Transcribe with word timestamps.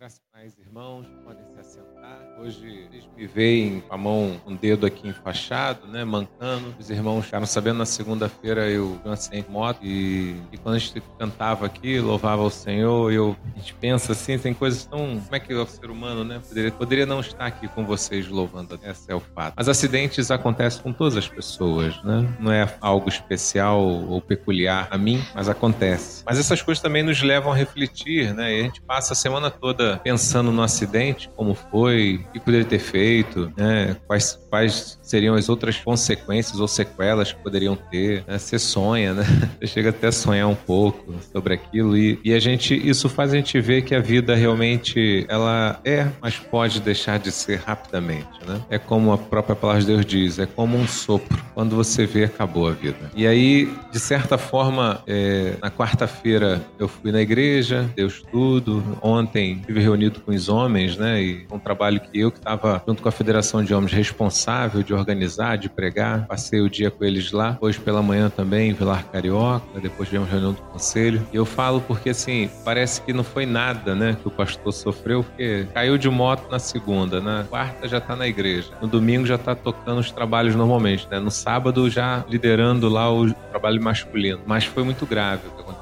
Graças 0.00 0.30
irmãos, 0.58 1.06
podem 1.24 1.44
se 1.44 1.60
assentar. 1.60 2.18
Hoje 2.38 2.88
vocês 2.88 3.06
me 3.14 3.26
veem 3.26 3.80
com 3.80 3.94
a 3.94 3.98
mão, 3.98 4.40
um 4.46 4.56
dedo 4.56 4.86
aqui 4.86 5.06
enfaixado, 5.06 5.86
né, 5.86 6.02
mancando. 6.02 6.74
Os 6.78 6.88
irmãos 6.88 7.26
ficaram 7.26 7.44
sabendo 7.44 7.76
na 7.76 7.84
segunda-feira 7.84 8.70
eu 8.70 8.96
tive 8.96 9.08
um 9.10 9.12
acidente 9.12 9.46
de 9.46 9.52
moto 9.52 9.78
e, 9.82 10.40
e, 10.50 10.56
quando 10.56 10.76
a 10.76 10.78
gente 10.78 11.02
cantava 11.18 11.66
aqui, 11.66 12.00
louvava 12.00 12.42
o 12.42 12.50
Senhor, 12.50 13.12
eu, 13.12 13.36
a 13.54 13.58
gente 13.58 13.74
pensa 13.74 14.12
assim, 14.12 14.38
tem 14.38 14.54
coisas 14.54 14.86
tão... 14.86 15.20
Como 15.20 15.36
é 15.36 15.40
que 15.40 15.52
é 15.52 15.56
o 15.56 15.66
ser 15.66 15.90
humano, 15.90 16.24
né? 16.24 16.40
Poderia, 16.48 16.72
poderia 16.72 17.06
não 17.06 17.20
estar 17.20 17.44
aqui 17.44 17.68
com 17.68 17.84
vocês 17.84 18.26
louvando, 18.26 18.80
esse 18.82 19.12
é 19.12 19.14
o 19.14 19.20
fato. 19.20 19.54
Mas 19.56 19.68
acidentes 19.68 20.30
acontecem 20.30 20.82
com 20.82 20.94
todas 20.94 21.18
as 21.18 21.28
pessoas, 21.28 22.02
né? 22.02 22.26
Não 22.40 22.50
é 22.50 22.74
algo 22.80 23.10
especial 23.10 23.82
ou 23.82 24.22
peculiar 24.22 24.88
a 24.90 24.96
mim, 24.96 25.22
mas 25.34 25.50
acontece. 25.50 26.22
Mas 26.24 26.38
essas 26.38 26.62
coisas 26.62 26.80
também 26.80 27.02
nos 27.02 27.20
levam 27.20 27.52
a 27.52 27.54
refletir, 27.54 28.32
né? 28.32 28.54
E 28.54 28.60
a 28.60 28.62
gente 28.62 28.80
passa 28.80 29.12
a 29.12 29.16
semana 29.16 29.50
toda 29.50 29.89
pensando 29.98 30.52
no 30.52 30.62
acidente, 30.62 31.30
como 31.36 31.54
foi, 31.54 32.20
o 32.28 32.32
que 32.32 32.40
poderia 32.40 32.66
ter 32.66 32.78
feito, 32.78 33.52
né? 33.56 33.96
quais, 34.06 34.38
quais 34.48 34.98
seriam 35.02 35.34
as 35.34 35.48
outras 35.48 35.76
consequências 35.76 36.60
ou 36.60 36.68
sequelas 36.68 37.32
que 37.32 37.42
poderiam 37.42 37.76
ter. 37.76 38.24
Né? 38.26 38.38
Você 38.38 38.58
sonha, 38.58 39.14
né? 39.14 39.24
Você 39.60 39.66
chega 39.66 39.90
até 39.90 40.08
a 40.08 40.12
sonhar 40.12 40.48
um 40.48 40.54
pouco 40.54 41.14
sobre 41.32 41.54
aquilo 41.54 41.96
e, 41.96 42.18
e 42.24 42.32
a 42.32 42.38
gente, 42.38 42.74
isso 42.74 43.08
faz 43.08 43.32
a 43.32 43.36
gente 43.36 43.60
ver 43.60 43.82
que 43.82 43.94
a 43.94 44.00
vida 44.00 44.34
realmente 44.34 45.26
ela 45.28 45.80
é, 45.84 46.08
mas 46.20 46.36
pode 46.36 46.80
deixar 46.80 47.18
de 47.18 47.30
ser 47.30 47.60
rapidamente, 47.60 48.28
né? 48.46 48.60
É 48.70 48.78
como 48.78 49.12
a 49.12 49.18
própria 49.18 49.54
palavra 49.54 49.82
de 49.82 49.88
Deus 49.88 50.06
diz, 50.06 50.38
é 50.38 50.46
como 50.46 50.76
um 50.76 50.86
sopro. 50.86 51.38
Quando 51.54 51.76
você 51.76 52.06
vê, 52.06 52.24
acabou 52.24 52.68
a 52.68 52.72
vida. 52.72 53.10
E 53.14 53.26
aí, 53.26 53.72
de 53.90 53.98
certa 54.00 54.38
forma, 54.38 55.02
é, 55.06 55.54
na 55.62 55.70
quarta-feira 55.70 56.62
eu 56.78 56.88
fui 56.88 57.12
na 57.12 57.20
igreja, 57.20 57.90
deu 57.94 58.06
estudo. 58.06 58.82
Ontem 59.02 59.62
tive 59.66 59.79
reunido 59.80 60.20
com 60.20 60.32
os 60.32 60.48
homens, 60.48 60.96
né? 60.96 61.22
E 61.22 61.46
um 61.50 61.58
trabalho 61.58 62.00
que 62.00 62.20
eu 62.20 62.30
que 62.30 62.38
estava 62.38 62.82
junto 62.86 63.02
com 63.02 63.08
a 63.08 63.12
Federação 63.12 63.64
de 63.64 63.74
Homens 63.74 63.92
responsável 63.92 64.82
de 64.82 64.94
organizar, 64.94 65.56
de 65.56 65.68
pregar. 65.68 66.26
Passei 66.26 66.60
o 66.60 66.70
dia 66.70 66.90
com 66.90 67.04
eles 67.04 67.32
lá. 67.32 67.58
Hoje 67.60 67.78
pela 67.78 68.02
manhã 68.02 68.30
também, 68.30 68.70
em 68.70 68.72
Vilar 68.72 69.04
Carioca. 69.06 69.80
Depois 69.80 70.08
tivemos 70.08 70.30
reunião 70.30 70.52
do 70.52 70.62
conselho. 70.62 71.26
E 71.32 71.36
eu 71.36 71.44
falo 71.44 71.80
porque, 71.80 72.10
assim, 72.10 72.50
parece 72.64 73.00
que 73.02 73.12
não 73.12 73.24
foi 73.24 73.46
nada, 73.46 73.94
né? 73.94 74.16
Que 74.20 74.28
o 74.28 74.30
pastor 74.30 74.72
sofreu, 74.72 75.24
porque 75.24 75.66
caiu 75.72 75.98
de 75.98 76.08
moto 76.08 76.50
na 76.50 76.58
segunda. 76.58 77.20
Na 77.20 77.44
quarta 77.44 77.88
já 77.88 77.98
está 77.98 78.14
na 78.14 78.26
igreja. 78.26 78.70
No 78.80 78.88
domingo 78.88 79.26
já 79.26 79.36
está 79.36 79.54
tocando 79.54 79.98
os 79.98 80.10
trabalhos 80.10 80.54
normalmente, 80.54 81.08
né? 81.10 81.18
No 81.18 81.30
sábado 81.30 81.88
já 81.90 82.24
liderando 82.28 82.88
lá 82.88 83.12
o 83.12 83.32
trabalho 83.50 83.82
masculino. 83.82 84.40
Mas 84.46 84.64
foi 84.64 84.82
muito 84.82 85.06
grave 85.06 85.46
o 85.46 85.50
que 85.50 85.60
aconteceu. 85.62 85.79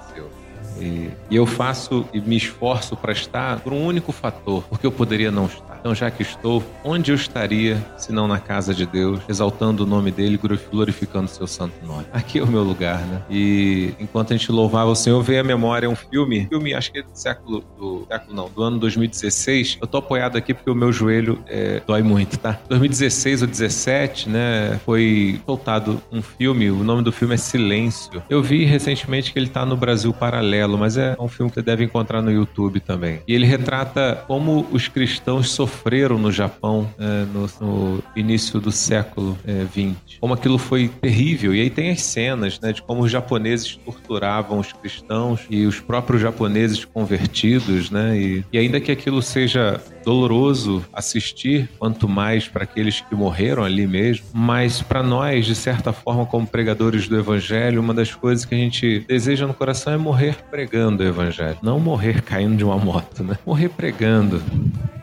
E, 0.81 1.11
e 1.31 1.37
eu 1.37 1.47
faço 1.47 2.07
e 2.13 2.21
me 2.21 2.37
esforço 2.37 2.97
para 2.97 3.13
estar 3.13 3.61
por 3.61 3.73
um 3.73 3.85
único 3.85 4.13
fator, 4.13 4.63
porque 4.69 4.87
eu 4.87 4.93
poderia 4.93 5.31
não 5.31 5.47
estar. 5.47 5.68
Então, 5.79 5.95
já 5.95 6.11
que 6.11 6.23
estou, 6.23 6.63
onde 6.85 7.11
eu 7.11 7.15
estaria 7.15 7.85
se 7.97 8.13
não 8.13 8.27
na 8.27 8.39
casa 8.39 8.75
de 8.75 8.87
Deus, 8.87 9.21
exaltando 9.29 9.85
o 9.85 9.87
nome 9.87 10.11
dele, 10.11 10.39
glorificando 10.71 11.27
o 11.27 11.29
seu 11.29 11.47
santo 11.47 11.75
nome? 11.87 12.05
Aqui 12.13 12.39
é 12.39 12.43
o 12.43 12.47
meu 12.47 12.63
lugar, 12.63 13.01
né? 13.07 13.23
E 13.31 13.95
enquanto 13.99 14.33
a 14.33 14.37
gente 14.37 14.51
louvava 14.51 14.91
o 14.91 14.95
Senhor, 14.95 15.23
veio 15.23 15.41
à 15.41 15.45
memória 15.45 15.89
um 15.89 15.97
filme, 15.97 16.47
filme 16.49 16.75
acho 16.75 16.93
que 16.93 16.99
é 16.99 17.03
do 17.03 17.11
século, 17.15 17.65
do 17.79 18.07
século 18.09 18.35
não, 18.35 18.49
do 18.49 18.63
ano 18.63 18.79
2016. 18.79 19.79
Eu 19.81 19.87
tô 19.87 19.99
apoiado 19.99 20.37
aqui 20.37 20.53
porque 20.53 20.71
o 20.71 20.75
meu 20.75 20.93
joelho 20.93 21.43
é, 21.47 21.81
dói 21.87 22.03
muito, 22.03 22.39
tá? 22.39 22.59
2016 22.69 23.43
ou 23.43 23.49
17, 23.49 24.29
né? 24.29 24.81
Foi 24.85 25.41
soltado 25.47 26.01
um 26.11 26.23
filme, 26.23 26.71
o 26.71 26.83
nome 26.83 27.03
do 27.03 27.13
filme 27.13 27.35
é 27.35 27.37
Silêncio. 27.37 28.23
Eu 28.29 28.43
vi 28.43 28.65
recentemente 28.65 29.33
que 29.33 29.39
ele 29.39 29.49
tá 29.49 29.65
no 29.65 29.77
Brasil 29.77 30.13
Paralelo, 30.13 30.77
mas 30.77 30.97
é 30.97 31.17
um 31.19 31.29
filme 31.29 31.51
que 31.51 31.57
você 31.57 31.63
deve 31.63 31.85
encontrar 31.85 32.23
no 32.23 32.31
YouTube 32.31 32.81
também. 32.81 33.21
E 33.27 33.35
ele 33.35 33.47
retrata 33.47 34.25
como 34.27 34.67
os 34.73 34.89
cristãos 34.89 35.51
sofreram 35.51 35.68
sofreram 35.69 36.19
no 36.19 36.33
Japão 36.33 36.89
é, 36.99 37.25
no, 37.27 37.49
no, 37.61 38.03
início 38.17 38.59
do 38.59 38.73
século 38.73 39.39
é, 39.47 39.65
20. 39.65 40.19
Como 40.19 40.33
aquilo 40.33 40.57
foi 40.57 40.89
terrível. 40.89 41.55
E 41.55 41.61
aí 41.61 41.71
tem 41.71 41.91
as 41.91 42.03
cenas 42.03 42.59
né, 42.59 42.73
de 42.73 42.83
como 42.83 43.03
os 43.03 43.11
japoneses 43.11 43.77
torturavam 43.77 44.59
os 44.59 44.73
cristãos 44.73 45.41
e 45.51 45.67
os 45.67 45.79
próprios 45.79 46.23
japoneses 46.23 46.85
convertidos. 46.85 47.91
Né, 47.91 48.19
e, 48.19 48.45
e 48.53 48.59
ainda 48.59 48.81
que 48.81 48.91
aquilo 48.91 49.21
seja 49.21 49.81
doloroso 50.05 50.83
assistir, 50.93 51.69
quanto 51.79 52.09
mais 52.09 52.49
para 52.49 52.65
aqueles 52.65 53.03
que 53.03 53.15
morreram 53.15 53.63
ali 53.63 53.87
mesmo, 53.87 54.25
mas 54.33 54.81
para 54.81 55.03
nós, 55.03 55.45
de 55.45 55.55
certa 55.55 55.93
forma, 55.93 56.25
como 56.25 56.47
pregadores 56.47 57.07
do 57.09 57.19
Evangelho, 57.19 57.81
uma 57.81 57.93
das 57.93 58.15
coisas 58.15 58.47
que 58.47 58.55
a 58.55 58.59
gente 58.59 59.01
deseja 59.07 59.47
no 59.47 59.53
coração 59.53 59.93
é 59.93 59.99
morrer 59.99 60.37
pregando 60.51 61.03
o 61.03 61.07
Evangelho, 61.07 61.59
não 61.63 61.79
morrer 61.79 62.23
caindo 62.23 62.57
de 62.57 62.65
uma 62.65 62.79
moto, 62.79 63.23
né? 63.23 63.37
Morrer 63.45 63.69
pregando 63.69 64.43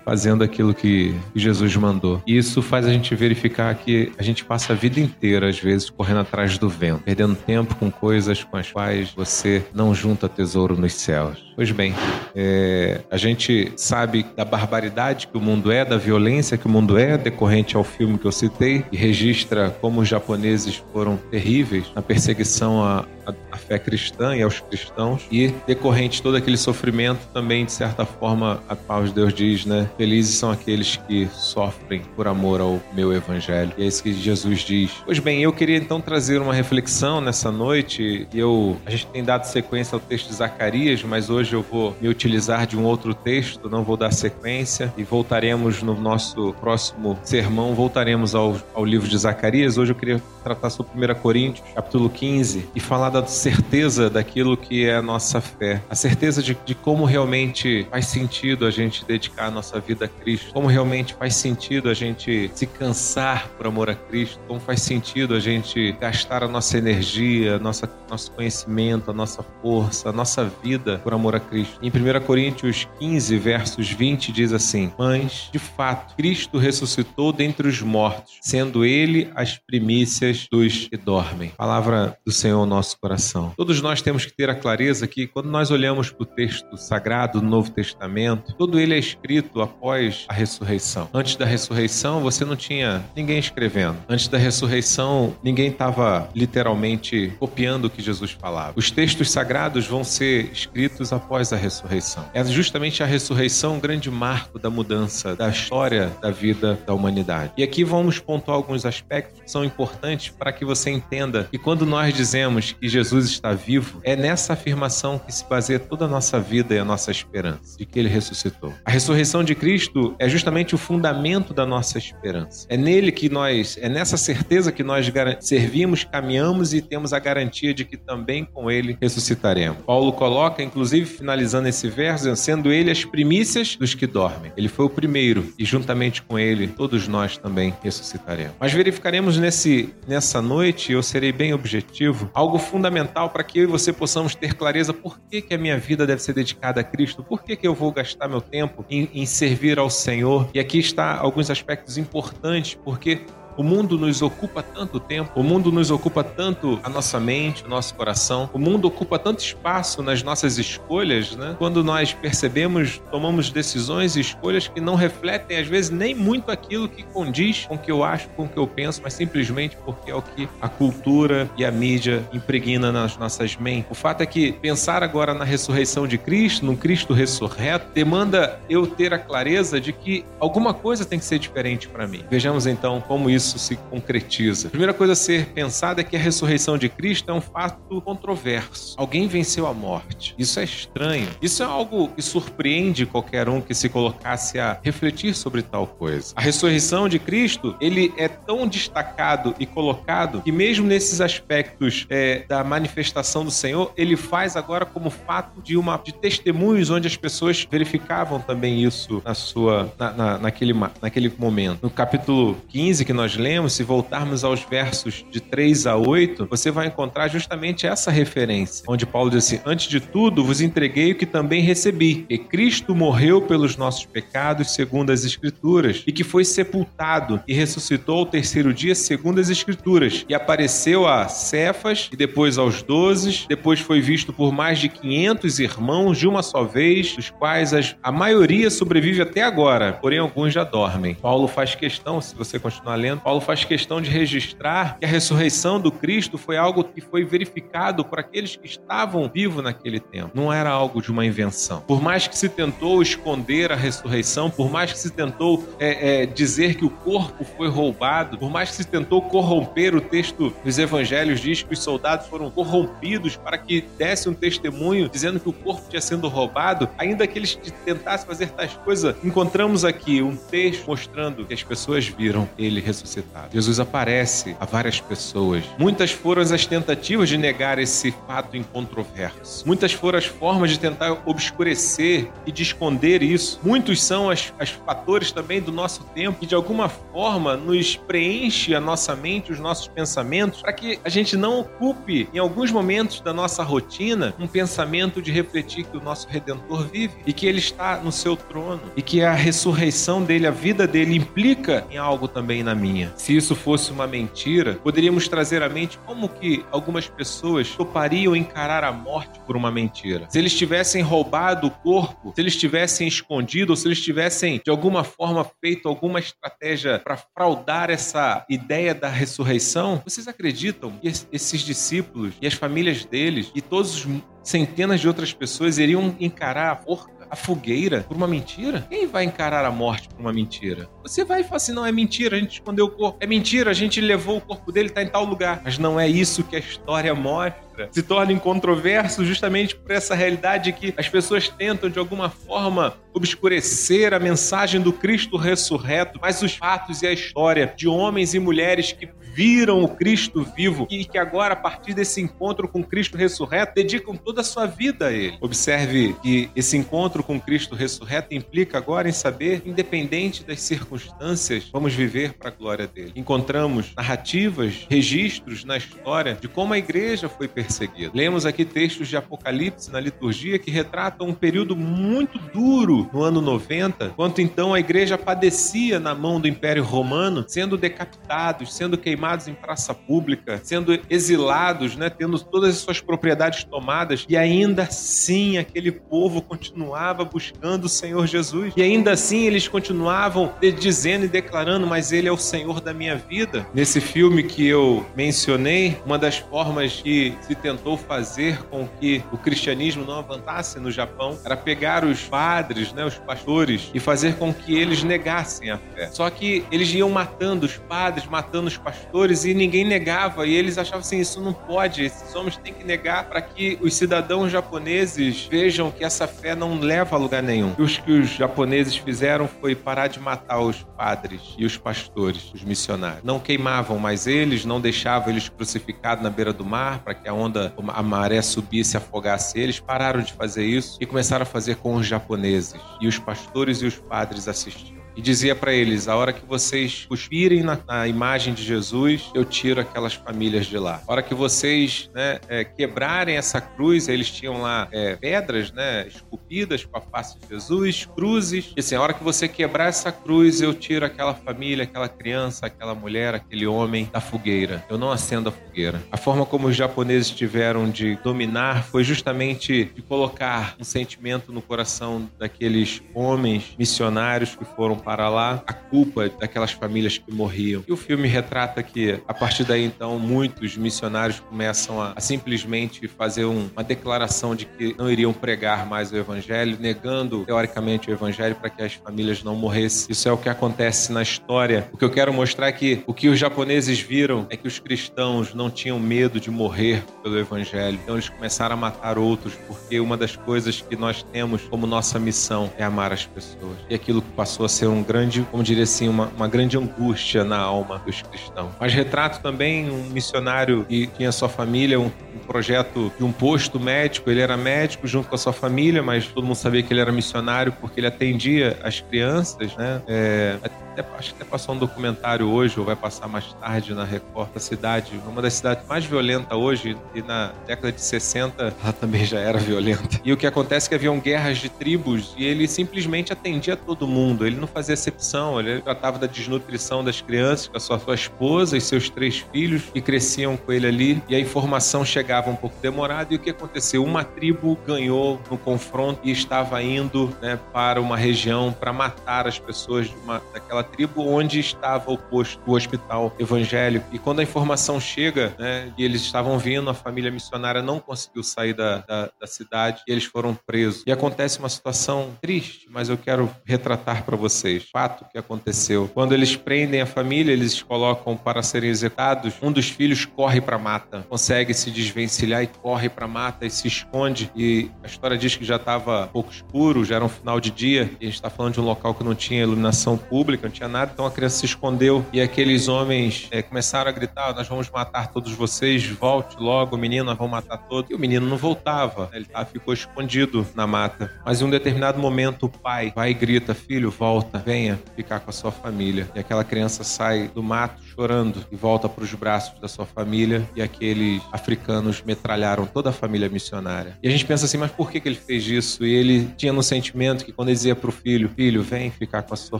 fazendo 0.05 0.43
aquilo 0.43 0.73
que 0.73 1.15
Jesus 1.35 1.75
mandou. 1.75 2.21
E 2.27 2.37
isso 2.37 2.61
faz 2.61 2.85
a 2.85 2.91
gente 2.91 3.15
verificar 3.15 3.73
que 3.73 4.11
a 4.17 4.23
gente 4.23 4.45
passa 4.45 4.73
a 4.73 4.75
vida 4.75 4.99
inteira, 4.99 5.49
às 5.49 5.59
vezes, 5.59 5.89
correndo 5.89 6.19
atrás 6.19 6.57
do 6.57 6.69
vento, 6.69 7.01
perdendo 7.03 7.35
tempo 7.35 7.75
com 7.75 7.91
coisas 7.91 8.43
com 8.43 8.55
as 8.55 8.71
quais 8.71 9.11
você 9.11 9.63
não 9.73 9.93
junta 9.95 10.29
tesouro 10.29 10.77
nos 10.77 10.93
céus. 10.93 11.43
Pois 11.55 11.71
bem, 11.71 11.95
é, 12.35 13.01
a 13.09 13.17
gente 13.17 13.71
sabe 13.75 14.25
da 14.35 14.45
barbaridade 14.45 15.27
que 15.27 15.37
o 15.37 15.41
mundo 15.41 15.71
é, 15.71 15.83
da 15.83 15.97
violência 15.97 16.57
que 16.57 16.67
o 16.67 16.69
mundo 16.69 16.97
é, 16.97 17.17
decorrente 17.17 17.75
ao 17.75 17.83
filme 17.83 18.17
que 18.17 18.25
eu 18.25 18.31
citei, 18.31 18.85
e 18.91 18.97
registra 18.97 19.75
como 19.81 20.01
os 20.01 20.07
japoneses 20.07 20.83
foram 20.91 21.17
terríveis 21.31 21.85
na 21.95 22.01
perseguição 22.01 23.05
à 23.51 23.57
fé 23.57 23.79
cristã 23.79 24.35
e 24.35 24.41
aos 24.41 24.59
cristãos, 24.59 25.23
e 25.31 25.53
decorrente 25.67 26.21
todo 26.21 26.35
aquele 26.35 26.57
sofrimento 26.57 27.27
também, 27.33 27.65
de 27.65 27.71
certa 27.71 28.05
forma, 28.05 28.61
a 28.67 28.75
qual 28.75 29.03
Deus 29.03 29.33
diz, 29.33 29.65
né? 29.65 29.89
Felizes 29.97 30.35
são 30.35 30.51
aqueles 30.51 30.97
que 31.07 31.27
sofrem 31.33 32.01
por 32.15 32.27
amor 32.27 32.61
ao 32.61 32.79
meu 32.93 33.13
evangelho. 33.13 33.71
E 33.77 33.83
é 33.83 33.87
isso 33.87 34.03
que 34.03 34.13
Jesus 34.13 34.59
diz. 34.59 34.91
Pois 35.05 35.19
bem, 35.19 35.41
eu 35.41 35.53
queria 35.53 35.77
então 35.77 36.01
trazer 36.01 36.41
uma 36.41 36.53
reflexão 36.53 37.21
nessa 37.21 37.51
noite. 37.51 38.27
Eu, 38.33 38.77
a 38.85 38.91
gente 38.91 39.07
tem 39.07 39.23
dado 39.23 39.43
sequência 39.45 39.95
ao 39.95 39.99
texto 39.99 40.27
de 40.29 40.35
Zacarias, 40.35 41.03
mas 41.03 41.29
hoje 41.29 41.53
eu 41.53 41.61
vou 41.61 41.95
me 42.01 42.07
utilizar 42.07 42.65
de 42.65 42.77
um 42.77 42.83
outro 42.83 43.13
texto, 43.13 43.69
não 43.69 43.83
vou 43.83 43.97
dar 43.97 44.11
sequência 44.11 44.93
e 44.97 45.03
voltaremos 45.03 45.81
no 45.81 45.99
nosso 45.99 46.53
próximo 46.59 47.17
sermão, 47.23 47.73
voltaremos 47.73 48.35
ao, 48.35 48.55
ao 48.73 48.85
livro 48.85 49.07
de 49.07 49.17
Zacarias. 49.17 49.77
Hoje 49.77 49.91
eu 49.91 49.95
queria 49.95 50.21
tratar 50.43 50.69
sobre 50.69 50.91
1 50.93 51.15
Coríntios, 51.15 51.65
capítulo 51.73 52.09
15, 52.09 52.69
e 52.75 52.79
falar 52.79 53.09
da 53.21 53.25
certeza 53.25 54.09
daquilo 54.09 54.57
que 54.57 54.85
é 54.85 54.95
a 54.95 55.01
nossa 55.01 55.39
fé, 55.39 55.81
a 55.89 55.95
certeza 55.95 56.43
de, 56.43 56.57
de 56.65 56.75
como 56.75 57.05
realmente 57.05 57.87
faz 57.89 58.07
sentido 58.07 58.65
a 58.65 58.71
gente 58.71 59.05
dedicar 59.05 59.45
a 59.45 59.51
nossa 59.51 59.79
vida 59.79 60.05
a 60.05 60.07
Cristo, 60.07 60.51
como 60.53 60.67
realmente 60.67 61.13
faz 61.13 61.35
sentido 61.35 61.89
a 61.89 61.93
gente 61.93 62.51
se 62.53 62.65
cansar 62.65 63.47
por 63.57 63.67
amor 63.67 63.89
a 63.89 63.95
Cristo, 63.95 64.39
como 64.47 64.59
faz 64.59 64.81
sentido 64.81 65.33
a 65.33 65.39
gente 65.39 65.93
gastar 65.93 66.43
a 66.43 66.47
nossa 66.47 66.77
energia, 66.77 67.57
nossa, 67.57 67.89
nosso 68.09 68.31
conhecimento, 68.31 69.11
a 69.11 69.13
nossa 69.13 69.43
força, 69.61 70.09
a 70.09 70.11
nossa 70.11 70.43
vida 70.61 70.99
por 70.99 71.13
amor 71.13 71.35
a 71.35 71.39
Cristo. 71.39 71.79
Em 71.81 71.89
1 71.89 72.25
Coríntios 72.25 72.87
15, 72.99 73.37
versos 73.37 73.91
20, 73.91 74.31
diz 74.31 74.51
assim: 74.51 74.91
Mas, 74.97 75.49
de 75.53 75.59
fato, 75.59 76.15
Cristo 76.15 76.57
ressuscitou 76.57 77.31
dentre 77.31 77.67
os 77.67 77.81
mortos, 77.81 78.39
sendo 78.41 78.83
ele 78.83 79.31
as 79.35 79.57
primícias 79.57 80.47
dos 80.51 80.87
que 80.87 80.97
dormem. 80.97 81.51
Palavra 81.57 82.17
do 82.25 82.31
Senhor 82.31 82.65
nosso 82.65 82.99
coração. 83.05 83.53
Todos 83.55 83.83
nós 83.83 84.01
temos 84.01 84.25
que 84.25 84.35
ter 84.35 84.49
a 84.49 84.55
clareza 84.55 85.05
que, 85.05 85.27
quando 85.27 85.47
nós 85.47 85.69
olhamos 85.69 86.09
para 86.09 86.23
o 86.23 86.25
texto 86.25 86.75
sagrado 86.75 87.39
do 87.39 87.45
Novo 87.45 87.69
Testamento, 87.69 88.55
todo 88.57 88.79
ele 88.79 88.95
é 88.95 88.97
escrito 88.97 89.61
após 89.61 90.25
a 90.27 90.33
ressurreição. 90.33 91.07
Antes 91.13 91.35
da 91.35 91.45
ressurreição, 91.45 92.21
você 92.21 92.43
não 92.43 92.55
tinha 92.55 93.05
ninguém 93.15 93.37
escrevendo. 93.37 93.97
Antes 94.09 94.27
da 94.27 94.39
ressurreição, 94.39 95.35
ninguém 95.43 95.67
estava 95.67 96.27
literalmente 96.33 97.31
copiando 97.37 97.85
o 97.85 97.89
que 97.91 98.01
Jesus 98.01 98.31
falava. 98.31 98.73
Os 98.75 98.89
textos 98.89 99.29
sagrados 99.29 99.85
vão 99.85 100.03
ser 100.03 100.49
escritos 100.51 101.13
após 101.13 101.53
a 101.53 101.55
ressurreição. 101.55 102.25
É 102.33 102.43
justamente 102.43 103.03
a 103.03 103.05
ressurreição 103.05 103.75
um 103.75 103.79
grande 103.79 104.09
marco 104.09 104.57
da 104.57 104.69
mudança 104.71 105.35
da 105.35 105.49
história 105.49 106.11
da 106.21 106.31
vida 106.31 106.79
da 106.87 106.93
humanidade. 106.93 107.53
E 107.55 107.61
aqui 107.61 107.83
vamos 107.83 108.17
pontuar 108.17 108.57
alguns 108.57 108.83
aspectos 108.83 109.41
que 109.41 109.51
são 109.51 109.63
importantes 109.63 110.29
para 110.29 110.51
que 110.51 110.65
você 110.65 110.89
entenda 110.89 111.47
que 111.51 111.59
quando 111.59 111.85
nós 111.85 112.11
dizemos 112.15 112.71
que 112.71 112.94
Jesus 112.95 113.25
está 113.25 113.51
vivo, 113.51 113.99
é 114.03 114.15
nessa 114.15 114.53
afirmação 114.53 115.19
que 115.19 115.33
se 115.33 115.45
baseia 115.49 115.77
toda 115.77 116.05
a 116.05 116.07
nossa 116.07 116.39
vida 116.39 116.73
e 116.73 116.79
a 116.79 116.85
nossa 116.85 117.11
esperança 117.11 117.77
de 117.77 117.85
que 117.85 117.99
ele 117.99 118.07
ressuscitou. 118.07 118.73
A 118.85 118.91
ressurreição 118.91 119.43
de 119.43 119.53
Cristo 119.53 120.15
é 120.17 120.29
justamente 120.29 120.73
o 120.73 120.77
fundamento 120.77 121.53
da 121.53 121.65
nossa 121.65 121.97
esperança. 121.97 122.65
É 122.69 122.77
nele 122.77 123.11
que 123.11 123.27
nós, 123.29 123.77
é 123.81 123.89
nessa 123.89 124.15
certeza 124.15 124.71
que 124.71 124.81
nós 124.83 125.11
servimos, 125.41 126.05
caminhamos 126.05 126.73
e 126.73 126.81
temos 126.81 127.11
a 127.11 127.19
garantia 127.19 127.73
de 127.73 127.83
que 127.83 127.97
também 127.97 128.45
com 128.45 128.71
ele 128.71 128.97
ressuscitaremos. 129.01 129.79
Paulo 129.85 130.13
coloca, 130.13 130.63
inclusive, 130.63 131.05
finalizando 131.05 131.67
esse 131.67 131.89
verso, 131.89 132.33
sendo 132.35 132.71
ele 132.71 132.91
as 132.91 133.03
primícias 133.03 133.75
dos 133.75 133.93
que 133.93 134.07
dormem. 134.07 134.53
Ele 134.55 134.69
foi 134.69 134.85
o 134.85 134.89
primeiro 134.89 135.53
e 135.59 135.65
juntamente 135.65 136.21
com 136.21 136.39
ele 136.39 136.67
todos 136.67 137.07
nós 137.07 137.37
também 137.37 137.73
ressuscitaremos. 137.83 138.53
Mas 138.59 138.71
verificaremos 138.71 139.37
nesse, 139.37 139.93
nessa 140.07 140.41
noite, 140.41 140.93
eu 140.93 141.03
serei 141.03 141.31
bem 141.31 141.53
objetivo, 141.53 142.29
algo 142.33 142.57
fundamental 142.57 142.84
fundamental 142.85 143.31
para 143.31 143.43
que 143.43 143.59
eu 143.59 143.63
e 143.63 143.65
você 143.65 143.91
possamos 143.91 144.35
ter 144.35 144.53
clareza 144.53 144.93
por 144.93 145.19
que, 145.19 145.41
que 145.41 145.55
a 145.55 145.57
minha 145.57 145.75
vida 145.77 146.05
deve 146.05 146.21
ser 146.21 146.33
dedicada 146.33 146.81
a 146.81 146.83
Cristo, 146.83 147.23
por 147.23 147.41
que, 147.41 147.55
que 147.55 147.67
eu 147.67 147.73
vou 147.73 147.91
gastar 147.91 148.27
meu 148.27 148.39
tempo 148.39 148.85
em, 148.87 149.09
em 149.11 149.25
servir 149.25 149.79
ao 149.79 149.89
Senhor. 149.89 150.47
E 150.53 150.59
aqui 150.59 150.77
está 150.77 151.17
alguns 151.17 151.49
aspectos 151.49 151.97
importantes, 151.97 152.75
porque 152.75 153.21
o 153.57 153.63
mundo 153.63 153.97
nos 153.97 154.21
ocupa 154.21 154.61
tanto 154.61 154.99
tempo, 154.99 155.39
o 155.39 155.43
mundo 155.43 155.71
nos 155.71 155.91
ocupa 155.91 156.23
tanto 156.23 156.79
a 156.83 156.89
nossa 156.89 157.19
mente, 157.19 157.63
o 157.65 157.69
nosso 157.69 157.95
coração, 157.95 158.49
o 158.53 158.59
mundo 158.59 158.87
ocupa 158.87 159.17
tanto 159.17 159.39
espaço 159.39 160.01
nas 160.03 160.23
nossas 160.23 160.57
escolhas, 160.57 161.35
né? 161.35 161.55
Quando 161.57 161.83
nós 161.83 162.13
percebemos, 162.13 163.01
tomamos 163.11 163.49
decisões 163.49 164.15
e 164.15 164.19
escolhas 164.19 164.67
que 164.67 164.81
não 164.81 164.95
refletem, 164.95 165.57
às 165.57 165.67
vezes, 165.67 165.91
nem 165.91 166.13
muito 166.13 166.51
aquilo 166.51 166.89
que 166.89 167.03
condiz 167.03 167.65
com 167.65 167.75
o 167.75 167.77
que 167.77 167.91
eu 167.91 168.03
acho, 168.03 168.27
com 168.29 168.43
o 168.43 168.47
que 168.47 168.57
eu 168.57 168.67
penso, 168.67 169.01
mas 169.03 169.13
simplesmente 169.13 169.77
porque 169.85 170.11
é 170.11 170.15
o 170.15 170.21
que 170.21 170.47
a 170.61 170.67
cultura 170.67 171.49
e 171.57 171.63
a 171.63 171.71
mídia 171.71 172.27
impregna 172.33 172.91
nas 172.91 173.17
nossas 173.17 173.55
mentes. 173.55 173.91
O 173.91 173.95
fato 173.95 174.21
é 174.21 174.25
que 174.25 174.51
pensar 174.53 175.03
agora 175.03 175.33
na 175.33 175.45
ressurreição 175.45 176.07
de 176.07 176.17
Cristo, 176.17 176.65
no 176.65 176.75
Cristo 176.75 177.13
ressurreto, 177.13 177.87
demanda 177.93 178.59
eu 178.69 178.87
ter 178.87 179.13
a 179.13 179.19
clareza 179.19 179.79
de 179.79 179.93
que 179.93 180.25
alguma 180.39 180.73
coisa 180.73 181.05
tem 181.05 181.19
que 181.19 181.25
ser 181.25 181.39
diferente 181.39 181.87
para 181.87 182.07
mim. 182.07 182.23
Vejamos 182.29 182.65
então 182.65 183.01
como 183.01 183.29
isso 183.29 183.44
isso 183.45 183.59
se 183.59 183.75
concretiza? 183.75 184.67
A 184.67 184.71
primeira 184.71 184.93
coisa 184.93 185.13
a 185.13 185.15
ser 185.15 185.47
pensada 185.47 186.01
é 186.01 186.03
que 186.03 186.15
a 186.15 186.19
ressurreição 186.19 186.77
de 186.77 186.89
Cristo 186.89 187.29
é 187.29 187.33
um 187.33 187.41
fato 187.41 188.01
controverso. 188.01 188.95
Alguém 188.97 189.27
venceu 189.27 189.67
a 189.67 189.73
morte. 189.73 190.33
Isso 190.37 190.59
é 190.59 190.63
estranho. 190.63 191.29
Isso 191.41 191.61
é 191.61 191.65
algo 191.65 192.07
que 192.09 192.21
surpreende 192.21 193.05
qualquer 193.05 193.47
um 193.47 193.61
que 193.61 193.73
se 193.73 193.87
colocasse 193.87 194.59
a 194.59 194.79
refletir 194.81 195.35
sobre 195.35 195.61
tal 195.61 195.85
coisa. 195.85 196.33
A 196.35 196.41
ressurreição 196.41 197.07
de 197.07 197.19
Cristo, 197.19 197.75
ele 197.79 198.13
é 198.17 198.27
tão 198.27 198.67
destacado 198.67 199.53
e 199.59 199.65
colocado 199.65 200.41
que 200.41 200.51
mesmo 200.51 200.87
nesses 200.87 201.21
aspectos 201.21 202.05
é, 202.09 202.43
da 202.47 202.63
manifestação 202.63 203.45
do 203.45 203.51
Senhor, 203.51 203.93
ele 203.95 204.15
faz 204.15 204.55
agora 204.55 204.85
como 204.85 205.09
fato 205.09 205.61
de 205.61 205.77
uma 205.77 205.97
de 205.97 206.13
testemunhos 206.13 206.89
onde 206.89 207.07
as 207.07 207.15
pessoas 207.15 207.67
verificavam 207.69 208.39
também 208.39 208.83
isso 208.83 209.21
na 209.23 209.33
sua 209.33 209.93
na, 209.97 210.11
na, 210.11 210.37
naquele, 210.37 210.73
naquele 211.01 211.31
momento. 211.37 211.79
No 211.81 211.89
capítulo 211.89 212.57
15 212.69 213.05
que 213.05 213.13
nós 213.13 213.34
lemos, 213.35 213.73
se 213.73 213.83
voltarmos 213.83 214.43
aos 214.43 214.61
versos 214.61 215.25
de 215.29 215.39
3 215.39 215.87
a 215.87 215.95
8, 215.95 216.47
você 216.49 216.71
vai 216.71 216.87
encontrar 216.87 217.27
justamente 217.27 217.87
essa 217.87 218.11
referência, 218.11 218.85
onde 218.87 219.05
Paulo 219.05 219.29
diz 219.29 219.45
assim: 219.45 219.59
Antes 219.65 219.87
de 219.87 219.99
tudo, 219.99 220.43
vos 220.43 220.61
entreguei 220.61 221.11
o 221.11 221.15
que 221.15 221.25
também 221.25 221.61
recebi, 221.61 222.25
que 222.27 222.37
Cristo 222.37 222.95
morreu 222.95 223.41
pelos 223.41 223.77
nossos 223.77 224.05
pecados, 224.05 224.73
segundo 224.73 225.11
as 225.11 225.25
Escrituras, 225.25 226.03
e 226.05 226.11
que 226.11 226.23
foi 226.23 226.45
sepultado 226.45 227.41
e 227.47 227.53
ressuscitou 227.53 228.19
ao 228.19 228.25
terceiro 228.25 228.73
dia, 228.73 228.95
segundo 228.95 229.39
as 229.39 229.49
Escrituras, 229.49 230.25
e 230.27 230.33
apareceu 230.33 231.07
a 231.07 231.27
Cefas, 231.27 232.09
e 232.11 232.15
depois 232.15 232.57
aos 232.57 232.81
doze, 232.81 233.45
depois 233.47 233.79
foi 233.79 234.01
visto 234.01 234.31
por 234.31 234.51
mais 234.51 234.79
de 234.79 234.89
500 234.89 235.59
irmãos 235.59 236.17
de 236.17 236.27
uma 236.27 236.41
só 236.41 236.63
vez, 236.63 237.15
dos 237.15 237.29
quais 237.29 237.73
as, 237.73 237.95
a 238.01 238.11
maioria 238.11 238.69
sobrevive 238.69 239.21
até 239.21 239.41
agora, 239.41 239.93
porém 239.93 240.19
alguns 240.19 240.53
já 240.53 240.63
dormem. 240.63 241.15
Paulo 241.15 241.47
faz 241.47 241.75
questão, 241.75 242.21
se 242.21 242.35
você 242.35 242.59
continuar 242.59 242.95
lendo, 242.95 243.21
Paulo 243.25 243.41
faz 243.41 243.65
questão 243.65 243.99
de 243.99 244.07
registrar 244.07 244.99
que 244.99 245.05
a 245.05 245.07
ressurreição 245.07 245.79
do 245.79 245.91
Cristo 245.91 246.37
foi 246.37 246.57
algo 246.57 246.83
que 246.83 247.01
foi 247.01 247.25
verificado 247.25 248.05
por 248.05 248.19
aqueles 248.19 248.55
que 248.55 248.67
estavam 248.67 249.27
vivos 249.27 249.63
naquele 249.63 249.99
tempo. 249.99 250.29
Não 250.35 250.53
era 250.53 250.69
algo 250.69 251.01
de 251.01 251.09
uma 251.09 251.25
invenção. 251.25 251.81
Por 251.81 251.99
mais 251.99 252.27
que 252.27 252.37
se 252.37 252.47
tentou 252.47 253.01
esconder 253.01 253.71
a 253.71 253.75
ressurreição, 253.75 254.51
por 254.51 254.69
mais 254.69 254.93
que 254.93 254.99
se 254.99 255.09
tentou 255.09 255.67
é, 255.79 256.21
é, 256.21 256.25
dizer 256.27 256.75
que 256.75 256.85
o 256.85 256.89
corpo 256.91 257.43
foi 257.43 257.67
roubado, 257.67 258.37
por 258.37 258.51
mais 258.51 258.69
que 258.69 258.75
se 258.75 258.85
tentou 258.85 259.23
corromper 259.23 259.95
o 259.95 260.01
texto 260.01 260.53
dos 260.63 260.77
evangelhos, 260.77 261.39
diz 261.39 261.63
que 261.63 261.73
os 261.73 261.79
soldados 261.79 262.27
foram 262.27 262.51
corrompidos 262.51 263.35
para 263.35 263.57
que 263.57 263.81
desse 263.97 264.29
um 264.29 264.35
testemunho 264.35 265.09
dizendo 265.09 265.39
que 265.39 265.49
o 265.49 265.53
corpo 265.53 265.89
tinha 265.89 266.01
sido 266.01 266.27
roubado, 266.27 266.87
ainda 266.95 267.25
que 267.25 267.39
eles 267.39 267.55
tentassem 267.83 268.27
fazer 268.27 268.49
tais 268.49 268.73
coisas, 268.85 269.15
encontramos 269.23 269.83
aqui 269.83 270.21
um 270.21 270.35
texto 270.35 270.85
mostrando 270.85 271.43
que 271.43 271.55
as 271.55 271.63
pessoas 271.63 272.05
viram 272.05 272.47
ele 272.55 272.79
ressuscitado 272.79 273.14
ressuscitado. 273.15 273.49
Jesus 273.51 273.79
aparece 273.79 274.55
a 274.59 274.65
várias 274.65 274.99
pessoas. 274.99 275.63
Muitas 275.77 276.11
foram 276.11 276.41
as 276.41 276.65
tentativas 276.65 277.29
de 277.29 277.37
negar 277.37 277.79
esse 277.79 278.13
fato 278.27 278.57
incontroverso. 278.57 279.65
Muitas 279.65 279.93
foram 279.93 280.19
as 280.19 280.25
formas 280.25 280.71
de 280.71 280.79
tentar 280.79 281.21
obscurecer 281.25 282.29
e 282.45 282.51
de 282.51 282.63
esconder 282.63 283.23
isso. 283.23 283.59
Muitos 283.63 284.01
são 284.03 284.27
os 284.27 284.69
fatores 284.85 285.31
também 285.31 285.61
do 285.61 285.71
nosso 285.71 286.03
tempo 286.15 286.39
que 286.39 286.45
de 286.45 286.55
alguma 286.55 286.89
forma 286.89 287.55
nos 287.55 287.95
preenche 287.95 288.75
a 288.75 288.81
nossa 288.81 289.15
mente, 289.15 289.51
os 289.51 289.59
nossos 289.59 289.87
pensamentos, 289.87 290.61
para 290.61 290.73
que 290.73 290.99
a 291.03 291.09
gente 291.09 291.37
não 291.37 291.59
ocupe 291.59 292.29
em 292.33 292.39
alguns 292.39 292.71
momentos 292.71 293.21
da 293.21 293.33
nossa 293.33 293.63
rotina 293.63 294.33
um 294.39 294.47
pensamento 294.47 295.21
de 295.21 295.31
refletir 295.31 295.85
que 295.85 295.97
o 295.97 296.01
nosso 296.01 296.27
redentor 296.27 296.87
vive 296.87 297.15
e 297.25 297.33
que 297.33 297.45
ele 297.45 297.59
está 297.59 297.97
no 297.97 298.11
seu 298.11 298.35
trono 298.35 298.81
e 298.95 299.01
que 299.01 299.21
a 299.21 299.33
ressurreição 299.33 300.23
dele, 300.23 300.47
a 300.47 300.51
vida 300.51 300.87
dele 300.87 301.15
implica 301.15 301.85
em 301.89 301.97
algo 301.97 302.27
também 302.27 302.63
na 302.63 302.75
minha. 302.75 303.04
Se 303.15 303.35
isso 303.35 303.55
fosse 303.55 303.91
uma 303.91 304.07
mentira, 304.07 304.75
poderíamos 304.75 305.27
trazer 305.27 305.63
à 305.63 305.69
mente 305.69 305.97
como 306.05 306.29
que 306.29 306.65
algumas 306.71 307.07
pessoas 307.07 307.69
topariam 307.69 308.35
encarar 308.35 308.83
a 308.83 308.91
morte 308.91 309.39
por 309.45 309.55
uma 309.55 309.71
mentira. 309.71 310.27
Se 310.29 310.39
eles 310.39 310.53
tivessem 310.53 311.01
roubado 311.01 311.67
o 311.67 311.71
corpo, 311.71 312.33
se 312.35 312.41
eles 312.41 312.55
tivessem 312.55 313.07
escondido, 313.07 313.71
ou 313.71 313.75
se 313.75 313.87
eles 313.87 314.01
tivessem 314.01 314.61
de 314.63 314.71
alguma 314.71 315.03
forma 315.03 315.45
feito 315.61 315.87
alguma 315.87 316.19
estratégia 316.19 316.99
para 316.99 317.17
fraudar 317.17 317.89
essa 317.89 318.45
ideia 318.49 318.93
da 318.93 319.09
ressurreição, 319.09 320.01
vocês 320.05 320.27
acreditam 320.27 320.91
que 321.01 321.07
esses 321.31 321.61
discípulos 321.61 322.33
e 322.41 322.47
as 322.47 322.53
famílias 322.53 323.05
deles 323.05 323.51
e 323.55 323.61
todos 323.61 324.05
os 324.05 324.07
centenas 324.43 325.01
de 325.01 325.07
outras 325.07 325.33
pessoas 325.33 325.79
iriam 325.79 326.15
encarar 326.19 326.71
a 326.71 326.75
forca 326.75 327.14
a 327.29 327.35
fogueira 327.35 328.05
por 328.07 328.15
uma 328.15 328.27
mentira? 328.27 328.85
Quem 328.89 329.07
vai 329.07 329.23
encarar 329.23 329.65
a 329.65 329.71
morte 329.71 330.07
por 330.09 330.19
uma 330.19 330.33
mentira? 330.33 330.89
Você 331.03 331.23
vai 331.23 331.41
e 331.41 331.43
fala 331.43 331.57
assim: 331.57 331.73
não, 331.73 331.85
é 331.85 331.91
mentira, 331.91 332.37
a 332.37 332.39
gente 332.39 332.53
escondeu 332.53 332.85
o 332.85 332.91
corpo. 332.91 333.17
É 333.19 333.27
mentira, 333.27 333.71
a 333.71 333.73
gente 333.73 333.99
levou 334.01 334.37
o 334.37 334.41
corpo 334.41 334.71
dele, 334.71 334.89
tá 334.89 335.01
em 335.01 335.07
tal 335.07 335.25
lugar. 335.25 335.61
Mas 335.63 335.77
não 335.77 335.99
é 335.99 336.07
isso 336.07 336.43
que 336.43 336.55
a 336.55 336.59
história 336.59 337.13
mostra 337.13 337.64
se 337.91 338.03
torna 338.03 338.31
incontroverso 338.31 339.23
justamente 339.25 339.75
por 339.75 339.91
essa 339.91 340.15
realidade 340.15 340.71
que 340.73 340.93
as 340.97 341.09
pessoas 341.09 341.49
tentam 341.49 341.89
de 341.89 341.99
alguma 341.99 342.29
forma 342.29 342.97
obscurecer 343.13 344.13
a 344.13 344.19
mensagem 344.19 344.81
do 344.81 344.91
Cristo 344.91 345.37
ressurreto, 345.37 346.19
mas 346.21 346.41
os 346.41 346.55
fatos 346.55 347.01
e 347.01 347.07
a 347.07 347.13
história 347.13 347.73
de 347.75 347.87
homens 347.87 348.33
e 348.33 348.39
mulheres 348.39 348.91
que 348.91 349.07
viram 349.33 349.81
o 349.81 349.87
Cristo 349.89 350.45
vivo 350.55 350.87
e 350.89 351.03
que 351.03 351.17
agora, 351.17 351.53
a 351.53 351.57
partir 351.57 351.93
desse 351.93 352.21
encontro 352.21 352.67
com 352.67 352.83
Cristo 352.83 353.17
ressurreto, 353.17 353.73
dedicam 353.75 354.15
toda 354.15 354.41
a 354.41 354.43
sua 354.43 354.65
vida 354.65 355.07
a 355.07 355.11
Ele. 355.11 355.37
Observe 355.41 356.15
que 356.21 356.49
esse 356.55 356.77
encontro 356.77 357.21
com 357.21 357.39
Cristo 357.39 357.75
ressurreto 357.75 358.33
implica 358.33 358.77
agora 358.77 359.09
em 359.09 359.11
saber, 359.11 359.61
independente 359.65 360.43
das 360.43 360.61
circunstâncias, 360.61 361.69
vamos 361.71 361.93
viver 361.93 362.33
para 362.33 362.49
a 362.49 362.51
glória 362.51 362.87
dele. 362.87 363.11
Encontramos 363.15 363.93
narrativas, 363.95 364.85
registros 364.89 365.65
na 365.65 365.77
história 365.77 366.37
de 366.39 366.47
como 366.47 366.73
a 366.73 366.77
igreja 366.77 367.27
foi 367.27 367.47
perseguida. 367.47 367.64
Lemos 368.13 368.45
aqui 368.45 368.65
textos 368.65 369.07
de 369.07 369.17
Apocalipse 369.17 369.91
na 369.91 369.99
liturgia 369.99 370.59
que 370.59 370.71
retratam 370.71 371.27
um 371.27 371.33
período 371.33 371.75
muito 371.75 372.39
duro 372.53 373.09
no 373.13 373.21
ano 373.23 373.41
90, 373.41 374.09
quando 374.15 374.39
então 374.39 374.73
a 374.73 374.79
igreja 374.79 375.17
padecia 375.17 375.99
na 375.99 376.13
mão 376.13 376.39
do 376.39 376.47
Império 376.47 376.83
Romano, 376.83 377.45
sendo 377.47 377.77
decapitados, 377.77 378.75
sendo 378.75 378.97
queimados 378.97 379.47
em 379.47 379.53
praça 379.53 379.93
pública, 379.93 380.59
sendo 380.63 380.99
exilados, 381.09 381.95
né, 381.95 382.09
tendo 382.09 382.39
todas 382.39 382.75
as 382.75 382.81
suas 382.81 383.01
propriedades 383.01 383.63
tomadas, 383.63 384.25
e 384.27 384.37
ainda 384.37 384.83
assim 384.83 385.57
aquele 385.57 385.91
povo 385.91 386.41
continuava 386.41 387.23
buscando 387.23 387.85
o 387.85 387.89
Senhor 387.89 388.27
Jesus. 388.27 388.73
E 388.75 388.81
ainda 388.81 389.11
assim 389.11 389.45
eles 389.45 389.67
continuavam 389.67 390.53
dizendo 390.79 391.25
e 391.25 391.27
declarando: 391.27 391.87
Mas 391.87 392.11
Ele 392.11 392.27
é 392.27 392.31
o 392.31 392.37
Senhor 392.37 392.79
da 392.81 392.93
minha 392.93 393.15
vida. 393.15 393.65
Nesse 393.73 393.99
filme 394.01 394.43
que 394.43 394.65
eu 394.65 395.05
mencionei, 395.15 395.97
uma 396.05 396.17
das 396.17 396.37
formas 396.37 397.01
que 397.01 397.35
se 397.41 397.54
tentou 397.55 397.97
fazer 397.97 398.61
com 398.63 398.87
que 398.87 399.23
o 399.31 399.37
cristianismo 399.37 400.05
não 400.05 400.19
avançasse 400.19 400.79
no 400.79 400.91
Japão 400.91 401.37
era 401.43 401.57
pegar 401.57 402.03
os 402.05 402.23
padres, 402.23 402.93
né, 402.93 403.05
os 403.05 403.17
pastores, 403.17 403.89
e 403.93 403.99
fazer 403.99 404.35
com 404.35 404.53
que 404.53 404.75
eles 404.75 405.03
negassem 405.03 405.71
a 405.71 405.77
fé. 405.77 406.07
Só 406.11 406.29
que 406.29 406.65
eles 406.71 406.93
iam 406.93 407.09
matando 407.09 407.65
os 407.65 407.77
padres, 407.77 408.25
matando 408.25 408.67
os 408.67 408.77
pastores 408.77 409.45
e 409.45 409.53
ninguém 409.53 409.85
negava. 409.85 410.45
E 410.45 410.53
eles 410.53 410.77
achavam 410.77 410.99
assim: 410.99 411.19
isso 411.19 411.41
não 411.41 411.53
pode, 411.53 412.03
esses 412.03 412.35
homens 412.35 412.57
têm 412.57 412.73
que 412.73 412.83
negar 412.83 413.25
para 413.25 413.41
que 413.41 413.77
os 413.81 413.93
cidadãos 413.93 414.51
japoneses 414.51 415.47
vejam 415.49 415.91
que 415.91 416.03
essa 416.03 416.27
fé 416.27 416.55
não 416.55 416.79
leva 416.79 417.15
a 417.15 417.19
lugar 417.19 417.41
nenhum. 417.41 417.73
E 417.77 417.81
o 417.81 417.87
que 417.87 418.11
os 418.11 418.29
japoneses 418.29 418.95
fizeram 418.95 419.47
foi 419.47 419.75
parar 419.75 420.07
de 420.07 420.19
matar 420.19 420.59
os 420.59 420.83
padres 420.97 421.41
e 421.57 421.65
os 421.65 421.77
pastores, 421.77 422.51
os 422.53 422.63
missionários. 422.63 423.23
Não 423.23 423.39
queimavam 423.39 423.97
mais 423.97 424.27
eles, 424.27 424.65
não 424.65 424.79
deixavam 424.79 425.29
eles 425.29 425.49
crucificados 425.49 426.23
na 426.23 426.29
beira 426.29 426.51
do 426.51 426.65
mar 426.65 426.99
para 426.99 427.13
que 427.13 427.27
a 427.27 427.33
onda, 427.33 427.44
a 427.93 428.03
maré 428.03 428.41
subisse 428.41 428.95
e 428.95 428.97
afogasse 428.97 429.59
eles. 429.59 429.79
Pararam 429.79 430.21
de 430.21 430.33
fazer 430.33 430.65
isso 430.65 430.97
e 430.99 431.05
começaram 431.05 431.43
a 431.43 431.45
fazer 431.45 431.77
com 431.77 431.95
os 431.95 432.05
japoneses. 432.05 432.79
E 432.99 433.07
os 433.07 433.19
pastores 433.19 433.81
e 433.81 433.85
os 433.85 433.95
padres 433.95 434.47
assistiam. 434.47 435.04
E 435.15 435.21
dizia 435.21 435.55
para 435.55 435.73
eles: 435.73 436.07
a 436.07 436.15
hora 436.15 436.33
que 436.33 436.45
vocês 436.45 437.05
cuspirem 437.07 437.63
na, 437.63 437.79
na, 437.87 438.07
imagem 438.07 438.53
de 438.53 438.63
Jesus, 438.63 439.29
eu 439.33 439.45
tiro 439.45 439.81
aquelas 439.81 440.13
famílias 440.13 440.65
de 440.65 440.77
lá. 440.77 441.01
A 441.07 441.11
hora 441.11 441.23
que 441.23 441.33
vocês 441.33 442.09
né, 442.13 442.39
é, 442.47 442.63
quebrarem 442.63 443.37
essa 443.37 443.61
cruz, 443.61 444.07
eles 444.07 444.29
tinham 444.29 444.61
lá 444.61 444.87
é, 444.91 445.15
pedras 445.15 445.71
né, 445.71 446.07
esculpidas 446.07 446.83
com 446.83 446.97
a 446.97 447.01
face 447.01 447.37
de 447.39 447.47
Jesus, 447.49 448.05
cruzes. 448.15 448.73
E 448.75 448.79
assim, 448.79 448.95
a 448.95 449.01
hora 449.01 449.13
que 449.13 449.23
você 449.23 449.47
quebrar 449.47 449.87
essa 449.87 450.11
cruz, 450.11 450.61
eu 450.61 450.73
tiro 450.73 451.05
aquela 451.05 451.33
família, 451.33 451.83
aquela 451.83 452.09
criança, 452.09 452.65
aquela 452.65 452.93
mulher, 452.93 453.35
aquele 453.35 453.65
homem 453.65 454.09
da 454.11 454.19
fogueira. 454.19 454.83
Eu 454.89 454.97
não 454.97 455.11
acendo 455.11 455.49
a 455.49 455.51
fogueira. 455.51 456.01
A 456.11 456.17
forma 456.17 456.45
como 456.45 456.67
os 456.67 456.75
japoneses 456.75 457.29
tiveram 457.29 457.89
de 457.89 458.15
dominar 458.17 458.83
foi 458.83 459.03
justamente 459.03 459.85
de 459.85 460.01
colocar 460.01 460.75
um 460.79 460.83
sentimento 460.83 461.51
no 461.51 461.61
coração 461.61 462.29
daqueles 462.37 463.01
homens 463.13 463.75
missionários 463.77 464.55
que 464.55 464.65
foram 464.65 464.97
para 465.05 465.29
lá, 465.29 465.63
a 465.67 465.73
culpa 465.73 466.27
daquelas 466.27 466.71
famílias 466.71 467.19
que 467.19 467.31
morriam. 467.31 467.83
E 467.87 467.93
o 467.93 467.95
filme 467.95 468.27
retrata 468.27 468.81
que, 468.81 469.21
a 469.27 469.33
partir 469.33 469.63
daí, 469.63 469.85
então, 469.85 470.17
muitos 470.17 470.75
missionários 470.75 471.39
começam 471.39 472.01
a, 472.01 472.13
a 472.15 472.19
simplesmente 472.19 473.07
fazer 473.07 473.45
um, 473.45 473.69
uma 473.71 473.83
declaração 473.83 474.55
de 474.55 474.65
que 474.65 474.95
não 474.97 475.09
iriam 475.09 475.31
pregar 475.31 475.85
mais 475.85 476.11
o 476.11 476.17
evangelho, 476.17 476.77
negando, 476.79 477.45
teoricamente, 477.45 478.09
o 478.09 478.13
evangelho 478.13 478.55
para 478.55 478.69
que 478.69 478.81
as 478.81 478.93
famílias 478.93 479.43
não 479.43 479.55
morressem. 479.55 480.07
Isso 480.09 480.27
é 480.27 480.31
o 480.31 480.37
que 480.37 480.49
acontece 480.49 481.11
na 481.11 481.21
história. 481.21 481.87
O 481.93 481.97
que 481.97 482.03
eu 482.03 482.09
quero 482.09 482.33
mostrar 482.33 482.67
é 482.67 482.71
que 482.71 483.03
o 483.05 483.13
que 483.13 483.29
os 483.29 483.37
japoneses 483.37 483.99
viram 483.99 484.47
é 484.49 484.57
que 484.57 484.67
os 484.67 484.79
cristãos 484.79 485.53
não 485.53 485.69
tinham 485.69 485.99
medo 485.99 486.39
de 486.39 486.49
morrer 486.49 487.03
pelo 487.21 487.37
evangelho. 487.37 487.99
Então, 488.01 488.15
eles 488.15 488.29
começaram 488.29 488.73
a 488.73 488.77
matar 488.77 489.19
outros, 489.19 489.53
porque 489.67 489.99
uma 489.99 490.17
das 490.17 490.35
coisas 490.35 490.81
que 490.81 490.95
nós 490.95 491.21
temos 491.21 491.61
como 491.63 491.85
nossa 491.85 492.17
missão 492.17 492.71
é 492.77 492.83
amar 492.83 493.13
as 493.13 493.25
pessoas. 493.25 493.77
E 493.89 493.93
aquilo 493.93 494.21
que 494.21 494.31
passou 494.31 494.65
a 494.65 494.69
ser 494.69 494.87
um 494.87 494.94
grande, 495.03 495.45
como 495.51 495.63
diria 495.63 495.83
assim, 495.83 496.07
uma, 496.07 496.27
uma 496.35 496.47
grande 496.47 496.77
angústia 496.77 497.43
na 497.43 497.57
alma 497.57 497.99
dos 497.99 498.21
cristãos. 498.21 498.71
Mas 498.79 498.93
retrato 498.93 499.41
também 499.41 499.89
um 499.89 500.03
missionário 500.09 500.85
que 500.85 501.07
tinha 501.07 501.31
sua 501.31 501.49
família, 501.49 501.99
um, 501.99 502.05
um 502.05 502.39
projeto 502.45 503.11
de 503.17 503.23
um 503.23 503.31
posto 503.31 503.79
médico. 503.79 504.29
Ele 504.29 504.41
era 504.41 504.57
médico 504.57 505.07
junto 505.07 505.29
com 505.29 505.35
a 505.35 505.37
sua 505.37 505.53
família, 505.53 506.03
mas 506.03 506.27
todo 506.27 506.45
mundo 506.45 506.55
sabia 506.55 506.83
que 506.83 506.93
ele 506.93 507.01
era 507.01 507.11
missionário 507.11 507.71
porque 507.73 507.99
ele 507.99 508.07
atendia 508.07 508.77
as 508.83 508.99
crianças, 508.99 509.75
né? 509.75 510.01
É, 510.07 510.57
até, 510.95 511.05
acho 511.17 511.33
que 511.33 511.41
até 511.41 511.49
passou 511.49 511.75
um 511.75 511.77
documentário 511.77 512.47
hoje, 512.47 512.79
ou 512.79 512.85
vai 512.85 512.95
passar 512.95 513.27
mais 513.27 513.53
tarde 513.53 513.93
na 513.93 514.03
Record 514.03 514.53
da 514.53 514.59
cidade, 514.59 515.19
uma 515.27 515.41
das 515.41 515.53
cidades 515.53 515.85
mais 515.87 516.05
violentas 516.05 516.57
hoje, 516.57 516.97
e 517.13 517.21
na 517.21 517.51
década 517.65 517.91
de 517.91 518.01
60 518.01 518.73
ela 518.81 518.93
também 518.93 519.25
já 519.25 519.39
era 519.39 519.57
violenta. 519.57 520.21
E 520.23 520.31
o 520.31 520.37
que 520.37 520.47
acontece 520.47 520.87
é 520.87 520.89
que 520.89 520.95
haviam 520.95 521.19
guerras 521.19 521.57
de 521.57 521.69
tribos 521.69 522.33
e 522.37 522.45
ele 522.45 522.67
simplesmente 522.67 523.33
atendia 523.33 523.75
todo 523.75 524.07
mundo, 524.07 524.45
ele 524.45 524.55
não 524.55 524.67
fazia 524.67 524.84
exceção, 524.93 525.59
ele 525.59 525.81
tratava 525.81 526.17
da 526.19 526.27
desnutrição 526.27 527.03
das 527.03 527.21
crianças 527.21 527.67
com 527.67 527.77
a 527.77 527.79
sua, 527.79 527.99
sua 527.99 528.15
esposa 528.15 528.77
e 528.77 528.81
seus 528.81 529.09
três 529.09 529.39
filhos 529.51 529.83
que 529.83 530.01
cresciam 530.01 530.57
com 530.57 530.71
ele 530.71 530.87
ali, 530.87 531.23
e 531.27 531.35
a 531.35 531.39
informação 531.39 532.05
chegava 532.05 532.49
um 532.49 532.55
pouco 532.55 532.75
demorada, 532.81 533.33
e 533.33 533.37
o 533.37 533.39
que 533.39 533.49
aconteceu? 533.49 534.03
Uma 534.03 534.23
tribo 534.23 534.77
ganhou 534.85 535.39
no 535.49 535.57
confronto 535.57 536.19
e 536.23 536.31
estava 536.31 536.81
indo 536.81 537.35
né, 537.41 537.59
para 537.73 537.99
uma 538.01 538.17
região 538.17 538.71
para 538.71 538.91
matar 538.93 539.47
as 539.47 539.59
pessoas 539.59 540.09
uma, 540.23 540.41
daquela 540.53 540.83
tribo 540.83 541.25
onde 541.27 541.59
estava 541.59 542.11
o 542.11 542.17
posto, 542.17 542.61
o 542.65 542.73
hospital 542.73 543.33
evangélico. 543.39 544.05
E 544.11 544.19
quando 544.19 544.39
a 544.39 544.43
informação 544.43 544.99
chega, 544.99 545.53
né, 545.57 545.91
e 545.97 546.03
eles 546.03 546.21
estavam 546.21 546.57
vindo, 546.57 546.89
a 546.89 546.93
família 546.93 547.31
missionária 547.31 547.81
não 547.81 547.99
conseguiu 547.99 548.43
sair 548.43 548.73
da, 548.73 548.97
da, 548.99 549.29
da 549.39 549.47
cidade 549.47 550.03
e 550.07 550.11
eles 550.11 550.25
foram 550.25 550.57
presos. 550.65 551.03
E 551.05 551.11
acontece 551.11 551.59
uma 551.59 551.69
situação 551.69 552.31
triste, 552.41 552.87
mas 552.89 553.09
eu 553.09 553.17
quero 553.17 553.49
retratar 553.65 554.23
para 554.23 554.35
vocês. 554.35 554.74
Fato 554.79 555.25
que 555.31 555.37
aconteceu. 555.37 556.09
Quando 556.13 556.33
eles 556.33 556.55
prendem 556.55 557.01
a 557.01 557.05
família, 557.05 557.51
eles 557.51 557.81
colocam 557.81 558.35
para 558.35 558.61
serem 558.63 558.89
executados. 558.89 559.53
Um 559.61 559.71
dos 559.71 559.89
filhos 559.89 560.25
corre 560.25 560.61
para 560.61 560.77
mata, 560.77 561.25
consegue 561.29 561.73
se 561.73 561.91
desvencilhar 561.91 562.63
e 562.63 562.67
corre 562.67 563.09
para 563.09 563.27
mata 563.27 563.65
e 563.65 563.69
se 563.69 563.87
esconde. 563.87 564.51
E 564.55 564.89
a 565.03 565.07
história 565.07 565.37
diz 565.37 565.55
que 565.55 565.65
já 565.65 565.75
estava 565.75 566.27
pouco 566.27 566.51
escuro, 566.51 567.03
já 567.03 567.15
era 567.15 567.25
um 567.25 567.29
final 567.29 567.59
de 567.59 567.71
dia. 567.71 568.09
E 568.19 568.25
a 568.25 568.27
gente 568.27 568.35
está 568.35 568.49
falando 568.49 568.73
de 568.73 568.81
um 568.81 568.85
local 568.85 569.13
que 569.13 569.23
não 569.23 569.35
tinha 569.35 569.63
iluminação 569.63 570.17
pública, 570.17 570.69
tinha 570.69 570.87
nada, 570.87 571.11
então 571.13 571.25
a 571.25 571.31
criança 571.31 571.59
se 571.59 571.65
escondeu 571.65 572.25
e 572.31 572.41
aqueles 572.41 572.87
homens 572.87 573.47
é, 573.51 573.61
começaram 573.61 574.09
a 574.09 574.13
gritar: 574.13 574.53
Nós 574.53 574.67
vamos 574.67 574.89
matar 574.89 575.31
todos 575.31 575.51
vocês, 575.53 576.05
volte 576.07 576.57
logo, 576.59 576.97
menino, 576.97 577.25
nós 577.25 577.37
vamos 577.37 577.51
matar 577.51 577.77
todos. 577.77 578.11
E 578.11 578.13
o 578.13 578.19
menino 578.19 578.45
não 578.47 578.57
voltava, 578.57 579.29
ele 579.33 579.45
tá, 579.45 579.63
ficou 579.65 579.93
escondido 579.93 580.65
na 580.75 580.85
mata. 580.85 581.31
Mas 581.45 581.61
em 581.61 581.65
um 581.65 581.69
determinado 581.69 582.19
momento, 582.19 582.65
o 582.65 582.69
pai 582.69 583.11
vai 583.15 583.31
e 583.31 583.33
grita: 583.33 583.73
Filho, 583.73 584.11
volta, 584.11 584.63
venha 584.65 584.99
ficar 585.15 585.39
com 585.39 585.49
a 585.49 585.53
sua 585.53 585.71
família. 585.71 586.27
E 586.35 586.39
aquela 586.39 586.63
criança 586.63 587.03
sai 587.03 587.47
do 587.53 587.61
mato 587.61 588.01
chorando 588.03 588.65
e 588.71 588.75
volta 588.75 589.07
para 589.07 589.23
os 589.23 589.33
braços 589.33 589.79
da 589.79 589.87
sua 589.87 590.05
família. 590.05 590.67
E 590.75 590.81
aqueles 590.81 591.41
africanos 591.51 592.23
metralharam 592.25 592.85
toda 592.85 593.09
a 593.09 593.13
família 593.13 593.47
missionária. 593.47 594.17
E 594.23 594.27
a 594.27 594.31
gente 594.31 594.45
pensa 594.45 594.65
assim: 594.65 594.77
Mas 594.77 594.91
por 594.91 595.11
que, 595.11 595.19
que 595.19 595.29
ele 595.29 595.35
fez 595.35 595.67
isso? 595.67 596.05
E 596.05 596.13
ele 596.13 596.49
tinha 596.57 596.73
no 596.73 596.81
sentimento 596.81 597.45
que 597.45 597.51
quando 597.51 597.69
ele 597.69 597.75
dizia 597.75 597.95
para 597.95 598.09
o 598.09 598.13
filho: 598.13 598.49
Filho, 598.55 598.81
vem 598.81 599.11
ficar 599.11 599.43
com 599.43 599.53
a 599.53 599.57
sua 599.57 599.79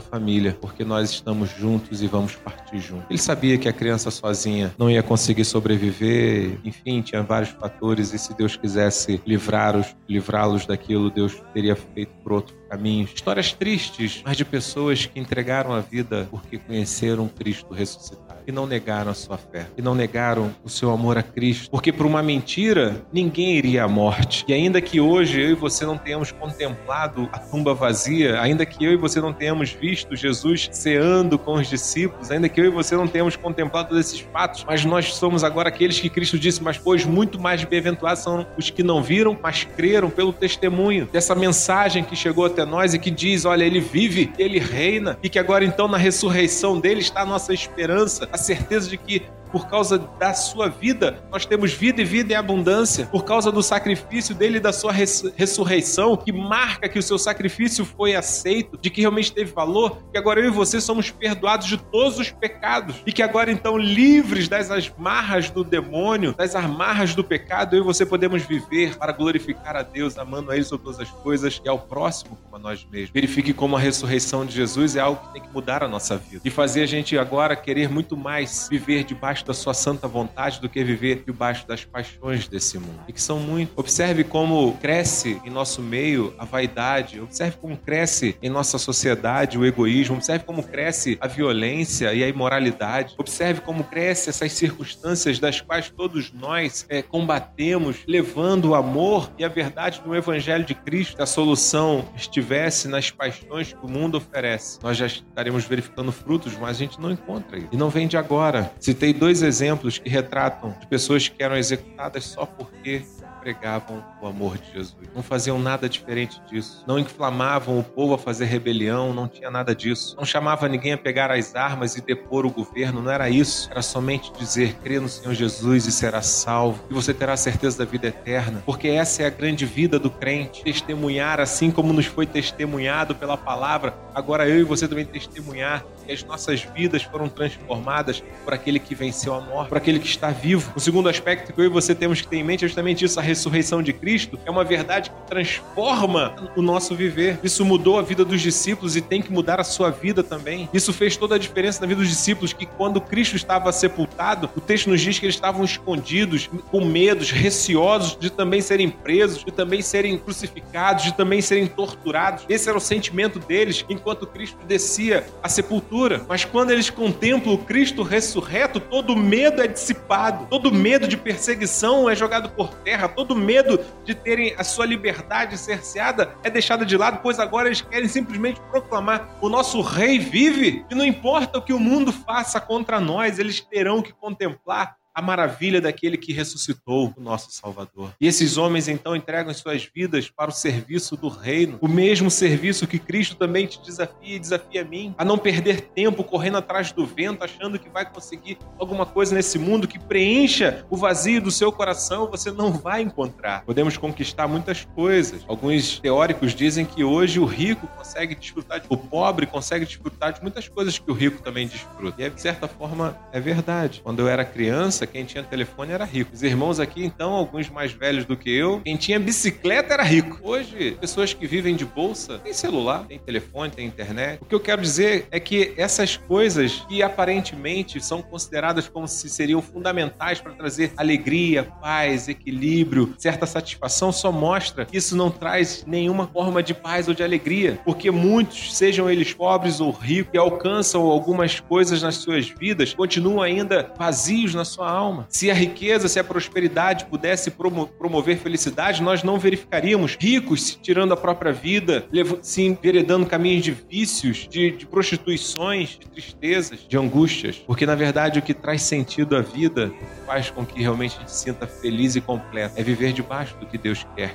família, 0.00 0.56
porque 0.60 0.84
nós 0.84 1.10
estamos 1.10 1.50
juntos 1.50 2.02
e 2.02 2.06
vamos 2.06 2.36
partir 2.36 2.78
juntos. 2.78 3.06
Ele 3.10 3.18
sabia 3.18 3.58
que 3.58 3.68
a 3.68 3.72
criança 3.72 4.10
sozinha 4.10 4.74
não 4.78 4.90
ia 4.90 5.02
conseguir 5.02 5.44
sobreviver, 5.44 6.58
enfim, 6.64 7.02
tinha 7.02 7.22
vários 7.22 7.50
fatores 7.50 8.12
e 8.12 8.18
se 8.18 8.34
Deus 8.34 8.56
quisesse 8.56 9.20
livrá-los, 9.26 9.96
livrá-los 10.08 10.66
daquilo, 10.66 11.10
Deus 11.10 11.42
teria 11.52 11.74
feito 11.74 12.12
por 12.22 12.32
outro 12.32 12.54
caminho. 12.68 13.08
Histórias 13.12 13.52
tristes, 13.52 14.22
mas 14.24 14.36
de 14.36 14.44
pessoas 14.44 15.06
que 15.06 15.18
entregaram 15.18 15.72
a 15.72 15.80
vida 15.80 16.26
porque 16.30 16.58
conheceram 16.58 17.28
Cristo 17.28 17.72
ressuscitado 17.72 18.25
e 18.46 18.52
não 18.52 18.66
negaram 18.66 19.10
a 19.10 19.14
sua 19.14 19.36
fé, 19.36 19.66
e 19.76 19.82
não 19.82 19.94
negaram 19.94 20.54
o 20.64 20.68
seu 20.68 20.90
amor 20.90 21.18
a 21.18 21.22
Cristo, 21.22 21.70
porque 21.70 21.92
por 21.92 22.06
uma 22.06 22.22
mentira 22.22 23.04
ninguém 23.12 23.56
iria 23.56 23.84
à 23.84 23.88
morte. 23.88 24.44
E 24.48 24.52
ainda 24.52 24.80
que 24.80 25.00
hoje 25.00 25.40
eu 25.40 25.50
e 25.50 25.54
você 25.54 25.84
não 25.84 25.98
tenhamos 25.98 26.32
contemplado 26.32 27.28
a 27.32 27.38
tumba 27.38 27.74
vazia, 27.74 28.40
ainda 28.40 28.64
que 28.64 28.84
eu 28.84 28.92
e 28.92 28.96
você 28.96 29.20
não 29.20 29.32
tenhamos 29.32 29.70
visto 29.70 30.14
Jesus 30.14 30.68
ceando 30.72 31.38
com 31.38 31.54
os 31.54 31.68
discípulos, 31.68 32.30
ainda 32.30 32.48
que 32.48 32.60
eu 32.60 32.66
e 32.66 32.70
você 32.70 32.96
não 32.96 33.08
tenhamos 33.08 33.36
contemplado 33.36 33.98
esses 33.98 34.20
fatos, 34.20 34.64
mas 34.64 34.84
nós 34.84 35.14
somos 35.14 35.42
agora 35.42 35.68
aqueles 35.68 35.98
que 35.98 36.08
Cristo 36.08 36.38
disse, 36.38 36.62
mas 36.62 36.78
pois 36.78 37.04
muito 37.04 37.40
mais 37.40 37.64
bem-aventurados 37.64 38.22
são 38.22 38.46
os 38.56 38.70
que 38.70 38.82
não 38.82 39.02
viram, 39.02 39.38
mas 39.42 39.64
creram 39.64 40.10
pelo 40.10 40.32
testemunho 40.32 41.08
dessa 41.12 41.34
mensagem 41.34 42.04
que 42.04 42.14
chegou 42.14 42.44
até 42.46 42.64
nós 42.64 42.94
e 42.94 42.98
que 42.98 43.10
diz, 43.10 43.44
olha, 43.44 43.64
ele 43.64 43.80
vive, 43.80 44.32
ele 44.38 44.58
reina 44.58 45.18
e 45.22 45.28
que 45.28 45.38
agora 45.38 45.64
então 45.64 45.88
na 45.88 45.98
ressurreição 45.98 46.78
dele 46.78 47.00
está 47.00 47.22
a 47.22 47.26
nossa 47.26 47.52
esperança, 47.52 48.28
a 48.36 48.38
certeza 48.38 48.90
de 48.90 48.98
que 48.98 49.26
por 49.56 49.68
causa 49.68 49.96
da 49.96 50.34
sua 50.34 50.68
vida, 50.68 51.24
nós 51.32 51.46
temos 51.46 51.72
vida 51.72 52.02
e 52.02 52.04
vida 52.04 52.34
em 52.34 52.36
abundância, 52.36 53.06
por 53.06 53.24
causa 53.24 53.50
do 53.50 53.62
sacrifício 53.62 54.34
dele 54.34 54.58
e 54.58 54.60
da 54.60 54.70
sua 54.70 54.92
res 54.92 55.24
ressurreição, 55.34 56.14
que 56.14 56.30
marca 56.30 56.90
que 56.90 56.98
o 56.98 57.02
seu 57.02 57.18
sacrifício 57.18 57.86
foi 57.86 58.14
aceito, 58.14 58.76
de 58.76 58.90
que 58.90 59.00
realmente 59.00 59.32
teve 59.32 59.52
valor, 59.52 60.02
que 60.12 60.18
agora 60.18 60.40
eu 60.40 60.48
e 60.48 60.50
você 60.50 60.78
somos 60.78 61.10
perdoados 61.10 61.68
de 61.68 61.78
todos 61.78 62.18
os 62.18 62.30
pecados. 62.30 62.96
E 63.06 63.12
que 63.12 63.22
agora 63.22 63.50
então 63.50 63.78
livres 63.78 64.46
das 64.46 64.70
amarras 64.70 65.48
do 65.48 65.64
demônio, 65.64 66.34
das 66.34 66.54
amarras 66.54 67.14
do 67.14 67.24
pecado, 67.24 67.76
eu 67.76 67.80
e 67.80 67.84
você 67.84 68.04
podemos 68.04 68.42
viver 68.42 68.98
para 68.98 69.10
glorificar 69.10 69.74
a 69.74 69.82
Deus, 69.82 70.18
amando 70.18 70.50
a 70.50 70.54
Ele 70.54 70.64
sobre 70.64 70.84
todas 70.84 71.00
as 71.00 71.10
coisas 71.10 71.62
e 71.64 71.68
ao 71.68 71.78
próximo 71.78 72.36
como 72.36 72.56
a 72.56 72.58
nós 72.58 72.86
mesmos. 72.92 73.10
Verifique 73.10 73.54
como 73.54 73.74
a 73.74 73.80
ressurreição 73.80 74.44
de 74.44 74.54
Jesus 74.54 74.96
é 74.96 75.00
algo 75.00 75.26
que 75.28 75.32
tem 75.32 75.42
que 75.42 75.48
mudar 75.48 75.82
a 75.82 75.88
nossa 75.88 76.18
vida. 76.18 76.42
E 76.44 76.50
fazer 76.50 76.82
a 76.82 76.86
gente 76.86 77.16
agora 77.16 77.56
querer 77.56 77.88
muito 77.88 78.18
mais 78.18 78.68
viver 78.70 79.02
debaixo 79.02 79.45
da 79.46 79.54
sua 79.54 79.74
santa 79.74 80.08
vontade 80.08 80.60
do 80.60 80.68
que 80.68 80.82
viver 80.82 81.22
debaixo 81.24 81.66
das 81.66 81.84
paixões 81.84 82.48
desse 82.48 82.78
mundo. 82.78 83.00
E 83.08 83.12
que 83.12 83.22
são 83.22 83.38
muito. 83.38 83.72
Observe 83.76 84.24
como 84.24 84.76
cresce 84.78 85.40
em 85.44 85.50
nosso 85.50 85.80
meio 85.80 86.34
a 86.38 86.44
vaidade, 86.44 87.20
observe 87.20 87.56
como 87.58 87.76
cresce 87.76 88.36
em 88.42 88.50
nossa 88.50 88.78
sociedade 88.78 89.58
o 89.58 89.64
egoísmo, 89.64 90.16
observe 90.16 90.44
como 90.44 90.62
cresce 90.62 91.16
a 91.20 91.26
violência 91.26 92.12
e 92.12 92.22
a 92.22 92.28
imoralidade, 92.28 93.14
observe 93.18 93.60
como 93.60 93.84
cresce 93.84 94.30
essas 94.30 94.52
circunstâncias 94.52 95.38
das 95.38 95.60
quais 95.60 95.90
todos 95.90 96.32
nós 96.32 96.86
é, 96.88 97.02
combatemos, 97.02 97.98
levando 98.06 98.70
o 98.70 98.74
amor 98.74 99.30
e 99.38 99.44
a 99.44 99.48
verdade 99.48 100.00
do 100.04 100.14
Evangelho 100.14 100.64
de 100.64 100.74
Cristo. 100.74 101.22
A 101.22 101.26
solução 101.26 102.04
estivesse 102.16 102.88
nas 102.88 103.10
paixões 103.10 103.72
que 103.72 103.84
o 103.84 103.90
mundo 103.90 104.16
oferece, 104.18 104.78
nós 104.82 104.96
já 104.96 105.06
estaremos 105.06 105.64
verificando 105.64 106.10
frutos, 106.12 106.56
mas 106.58 106.76
a 106.76 106.78
gente 106.78 107.00
não 107.00 107.10
encontra 107.10 107.58
isso. 107.58 107.68
E 107.72 107.76
não 107.76 107.90
vem 107.90 108.06
de 108.06 108.16
agora. 108.16 108.72
Citei 108.80 109.12
dois 109.12 109.25
exemplos 109.42 109.98
que 109.98 110.08
retratam 110.08 110.74
de 110.80 110.86
pessoas 110.86 111.28
que 111.28 111.42
eram 111.42 111.56
executadas 111.56 112.24
só 112.24 112.46
porque 112.46 113.02
pregavam 113.46 114.04
o 114.20 114.26
amor 114.26 114.58
de 114.58 114.72
Jesus. 114.72 114.96
Não 115.14 115.22
faziam 115.22 115.56
nada 115.56 115.88
diferente 115.88 116.42
disso. 116.50 116.82
Não 116.84 116.98
inflamavam 116.98 117.78
o 117.78 117.84
povo 117.84 118.14
a 118.14 118.18
fazer 118.18 118.46
rebelião, 118.46 119.14
não 119.14 119.28
tinha 119.28 119.48
nada 119.48 119.72
disso. 119.72 120.16
Não 120.16 120.24
chamava 120.24 120.68
ninguém 120.68 120.94
a 120.94 120.98
pegar 120.98 121.30
as 121.30 121.54
armas 121.54 121.94
e 121.94 122.00
depor 122.00 122.44
o 122.44 122.50
governo, 122.50 123.00
não 123.00 123.08
era 123.08 123.30
isso. 123.30 123.70
Era 123.70 123.82
somente 123.82 124.32
dizer: 124.32 124.74
crê 124.82 124.98
no 124.98 125.08
Senhor 125.08 125.32
Jesus 125.32 125.86
e 125.86 125.92
será 125.92 126.22
salvo, 126.22 126.82
e 126.90 126.94
você 126.94 127.14
terá 127.14 127.34
a 127.34 127.36
certeza 127.36 127.78
da 127.78 127.84
vida 127.84 128.08
eterna. 128.08 128.64
Porque 128.66 128.88
essa 128.88 129.22
é 129.22 129.26
a 129.26 129.30
grande 129.30 129.64
vida 129.64 129.96
do 129.96 130.10
crente: 130.10 130.64
testemunhar 130.64 131.38
assim 131.38 131.70
como 131.70 131.92
nos 131.92 132.06
foi 132.06 132.26
testemunhado 132.26 133.14
pela 133.14 133.36
palavra. 133.36 133.94
Agora 134.12 134.48
eu 134.48 134.58
e 134.58 134.64
você 134.64 134.88
também 134.88 135.04
testemunhar 135.04 135.84
as 136.12 136.22
nossas 136.24 136.62
vidas 136.74 137.02
foram 137.02 137.28
transformadas 137.28 138.22
por 138.44 138.54
aquele 138.54 138.78
que 138.78 138.94
venceu 138.94 139.34
a 139.34 139.40
morte, 139.40 139.68
por 139.68 139.78
aquele 139.78 139.98
que 139.98 140.06
está 140.06 140.30
vivo. 140.30 140.72
O 140.74 140.80
segundo 140.80 141.08
aspecto 141.08 141.52
que 141.52 141.60
eu 141.60 141.64
e 141.64 141.68
você 141.68 141.94
temos 141.94 142.20
que 142.20 142.28
ter 142.28 142.36
em 142.36 142.44
mente 142.44 142.64
é 142.64 142.68
justamente 142.68 143.04
isso: 143.04 143.18
a 143.18 143.22
ressurreição 143.22 143.82
de 143.82 143.92
Cristo 143.92 144.38
é 144.44 144.50
uma 144.50 144.64
verdade 144.64 145.10
que 145.10 145.26
transforma 145.28 146.34
o 146.56 146.62
nosso 146.62 146.94
viver. 146.94 147.38
Isso 147.42 147.64
mudou 147.64 147.98
a 147.98 148.02
vida 148.02 148.24
dos 148.24 148.40
discípulos 148.40 148.96
e 148.96 149.00
tem 149.00 149.20
que 149.22 149.32
mudar 149.32 149.60
a 149.60 149.64
sua 149.64 149.90
vida 149.90 150.22
também. 150.22 150.68
Isso 150.72 150.92
fez 150.92 151.16
toda 151.16 151.34
a 151.34 151.38
diferença 151.38 151.80
na 151.80 151.86
vida 151.86 152.00
dos 152.00 152.08
discípulos, 152.08 152.52
que 152.52 152.66
quando 152.66 153.00
Cristo 153.00 153.36
estava 153.36 153.70
sepultado, 153.72 154.50
o 154.56 154.60
texto 154.60 154.88
nos 154.88 155.00
diz 155.00 155.18
que 155.18 155.26
eles 155.26 155.34
estavam 155.34 155.64
escondidos, 155.64 156.48
com 156.70 156.84
medos, 156.84 157.30
receosos 157.30 158.16
de 158.18 158.30
também 158.30 158.60
serem 158.60 158.90
presos, 158.90 159.44
de 159.44 159.50
também 159.50 159.82
serem 159.82 160.18
crucificados, 160.18 161.04
de 161.04 161.14
também 161.14 161.40
serem 161.40 161.66
torturados. 161.66 162.44
Esse 162.48 162.68
era 162.68 162.78
o 162.78 162.80
sentimento 162.80 163.38
deles 163.38 163.84
enquanto 163.88 164.26
Cristo 164.26 164.58
descia 164.66 165.26
a 165.42 165.48
sepultura. 165.48 165.95
Mas 166.28 166.44
quando 166.44 166.70
eles 166.70 166.90
contemplam 166.90 167.54
o 167.54 167.58
Cristo 167.58 168.02
ressurreto, 168.02 168.78
todo 168.78 169.16
medo 169.16 169.62
é 169.62 169.66
dissipado, 169.66 170.46
todo 170.50 170.70
medo 170.70 171.08
de 171.08 171.16
perseguição 171.16 172.08
é 172.08 172.14
jogado 172.14 172.50
por 172.50 172.74
terra, 172.74 173.08
todo 173.08 173.34
medo 173.34 173.80
de 174.04 174.14
terem 174.14 174.54
a 174.58 174.64
sua 174.64 174.84
liberdade 174.84 175.56
cerceada 175.56 176.34
é 176.42 176.50
deixado 176.50 176.84
de 176.84 176.96
lado, 176.96 177.20
pois 177.22 177.40
agora 177.40 177.68
eles 177.68 177.80
querem 177.80 178.08
simplesmente 178.08 178.60
proclamar: 178.70 179.36
o 179.40 179.48
nosso 179.48 179.80
rei 179.80 180.18
vive, 180.18 180.84
e 180.90 180.94
não 180.94 181.04
importa 181.04 181.58
o 181.58 181.62
que 181.62 181.72
o 181.72 181.80
mundo 181.80 182.12
faça 182.12 182.60
contra 182.60 183.00
nós, 183.00 183.38
eles 183.38 183.60
terão 183.60 184.02
que 184.02 184.12
contemplar 184.12 184.96
a 185.16 185.22
maravilha 185.22 185.80
daquele 185.80 186.18
que 186.18 186.30
ressuscitou 186.30 187.14
o 187.16 187.20
nosso 187.22 187.50
Salvador. 187.50 188.12
E 188.20 188.26
esses 188.26 188.58
homens 188.58 188.86
então 188.86 189.16
entregam 189.16 189.54
suas 189.54 189.88
vidas 189.94 190.28
para 190.28 190.50
o 190.50 190.52
serviço 190.52 191.16
do 191.16 191.28
reino, 191.28 191.78
o 191.80 191.88
mesmo 191.88 192.30
serviço 192.30 192.86
que 192.86 192.98
Cristo 192.98 193.34
também 193.34 193.66
te 193.66 193.80
desafia 193.80 194.36
e 194.36 194.38
desafia 194.38 194.82
a 194.82 194.84
mim, 194.84 195.14
a 195.16 195.24
não 195.24 195.38
perder 195.38 195.80
tempo 195.80 196.22
correndo 196.22 196.58
atrás 196.58 196.92
do 196.92 197.06
vento, 197.06 197.42
achando 197.42 197.78
que 197.78 197.88
vai 197.88 198.04
conseguir 198.04 198.58
alguma 198.78 199.06
coisa 199.06 199.34
nesse 199.34 199.58
mundo 199.58 199.88
que 199.88 199.98
preencha 199.98 200.84
o 200.90 200.98
vazio 200.98 201.40
do 201.40 201.50
seu 201.50 201.72
coração, 201.72 202.30
você 202.30 202.50
não 202.50 202.70
vai 202.70 203.00
encontrar. 203.00 203.64
Podemos 203.64 203.96
conquistar 203.96 204.46
muitas 204.46 204.84
coisas. 204.84 205.42
Alguns 205.48 205.98
teóricos 205.98 206.54
dizem 206.54 206.84
que 206.84 207.02
hoje 207.02 207.40
o 207.40 207.46
rico 207.46 207.86
consegue 207.86 208.34
desfrutar, 208.34 208.80
de... 208.80 208.86
o 208.90 208.98
pobre 208.98 209.46
consegue 209.46 209.86
desfrutar 209.86 210.34
de 210.34 210.42
muitas 210.42 210.68
coisas 210.68 210.98
que 210.98 211.10
o 211.10 211.14
rico 211.14 211.42
também 211.42 211.66
desfruta. 211.66 212.22
E 212.22 212.28
de 212.28 212.40
certa 212.40 212.68
forma 212.68 213.16
é 213.32 213.40
verdade. 213.40 214.02
Quando 214.04 214.20
eu 214.20 214.28
era 214.28 214.44
criança, 214.44 215.05
quem 215.06 215.24
tinha 215.24 215.42
telefone 215.42 215.92
era 215.92 216.04
rico. 216.04 216.30
Os 216.32 216.42
irmãos 216.42 216.80
aqui, 216.80 217.04
então, 217.04 217.32
alguns 217.32 217.68
mais 217.68 217.92
velhos 217.92 218.24
do 218.24 218.36
que 218.36 218.50
eu, 218.50 218.80
quem 218.84 218.96
tinha 218.96 219.18
bicicleta 219.18 219.94
era 219.94 220.02
rico. 220.02 220.38
Hoje, 220.42 220.96
pessoas 221.00 221.32
que 221.32 221.46
vivem 221.46 221.76
de 221.76 221.84
bolsa 221.84 222.38
têm 222.38 222.52
celular, 222.52 223.04
têm 223.06 223.18
telefone, 223.18 223.70
têm 223.70 223.86
internet. 223.86 224.38
O 224.42 224.46
que 224.46 224.54
eu 224.54 224.60
quero 224.60 224.82
dizer 224.82 225.26
é 225.30 225.38
que 225.38 225.74
essas 225.76 226.16
coisas 226.16 226.84
que 226.88 227.02
aparentemente 227.02 228.00
são 228.00 228.22
consideradas 228.22 228.88
como 228.88 229.06
se 229.06 229.28
seriam 229.28 229.62
fundamentais 229.62 230.40
para 230.40 230.52
trazer 230.52 230.92
alegria, 230.96 231.64
paz, 231.64 232.28
equilíbrio, 232.28 233.14
certa 233.18 233.46
satisfação, 233.46 234.12
só 234.12 234.32
mostra 234.32 234.84
que 234.84 234.96
isso 234.96 235.16
não 235.16 235.30
traz 235.30 235.84
nenhuma 235.86 236.26
forma 236.26 236.62
de 236.62 236.74
paz 236.74 237.08
ou 237.08 237.14
de 237.14 237.22
alegria. 237.22 237.78
Porque 237.84 238.10
muitos, 238.10 238.76
sejam 238.76 239.10
eles 239.10 239.32
pobres 239.32 239.80
ou 239.80 239.90
ricos, 239.90 240.32
que 240.32 240.38
alcançam 240.38 241.02
algumas 241.02 241.60
coisas 241.60 242.02
nas 242.02 242.16
suas 242.16 242.48
vidas, 242.48 242.94
continuam 242.94 243.42
ainda 243.42 243.92
vazios 243.96 244.54
na 244.54 244.64
sua 244.64 244.90
alma. 244.90 244.95
Se 245.28 245.50
a 245.50 245.54
riqueza, 245.54 246.08
se 246.08 246.18
a 246.18 246.24
prosperidade 246.24 247.06
pudesse 247.06 247.50
promo 247.50 247.86
promover 247.86 248.38
felicidade, 248.38 249.02
nós 249.02 249.22
não 249.22 249.38
verificaríamos. 249.38 250.16
Ricos 250.18 250.62
se 250.62 250.78
tirando 250.78 251.12
a 251.12 251.16
própria 251.16 251.52
vida, 251.52 252.06
se 252.42 252.62
enveredando 252.62 253.26
caminhos 253.26 253.64
de 253.64 253.72
vícios, 253.72 254.46
de, 254.48 254.70
de 254.70 254.86
prostituições, 254.86 255.98
de 255.98 256.08
tristezas, 256.08 256.80
de 256.88 256.96
angústias. 256.96 257.56
Porque, 257.56 257.84
na 257.84 257.94
verdade, 257.94 258.38
o 258.38 258.42
que 258.42 258.54
traz 258.54 258.82
sentido 258.82 259.36
à 259.36 259.40
vida 259.40 259.92
faz 260.26 260.50
com 260.50 260.64
que 260.64 260.80
realmente 260.80 261.16
a 261.16 261.20
gente 261.20 261.32
se 261.32 261.44
sinta 261.44 261.66
feliz 261.66 262.16
e 262.16 262.20
completo. 262.20 262.74
É 262.76 262.82
viver 262.82 263.12
debaixo 263.12 263.56
do 263.58 263.66
que 263.66 263.78
Deus 263.78 264.06
quer 264.16 264.34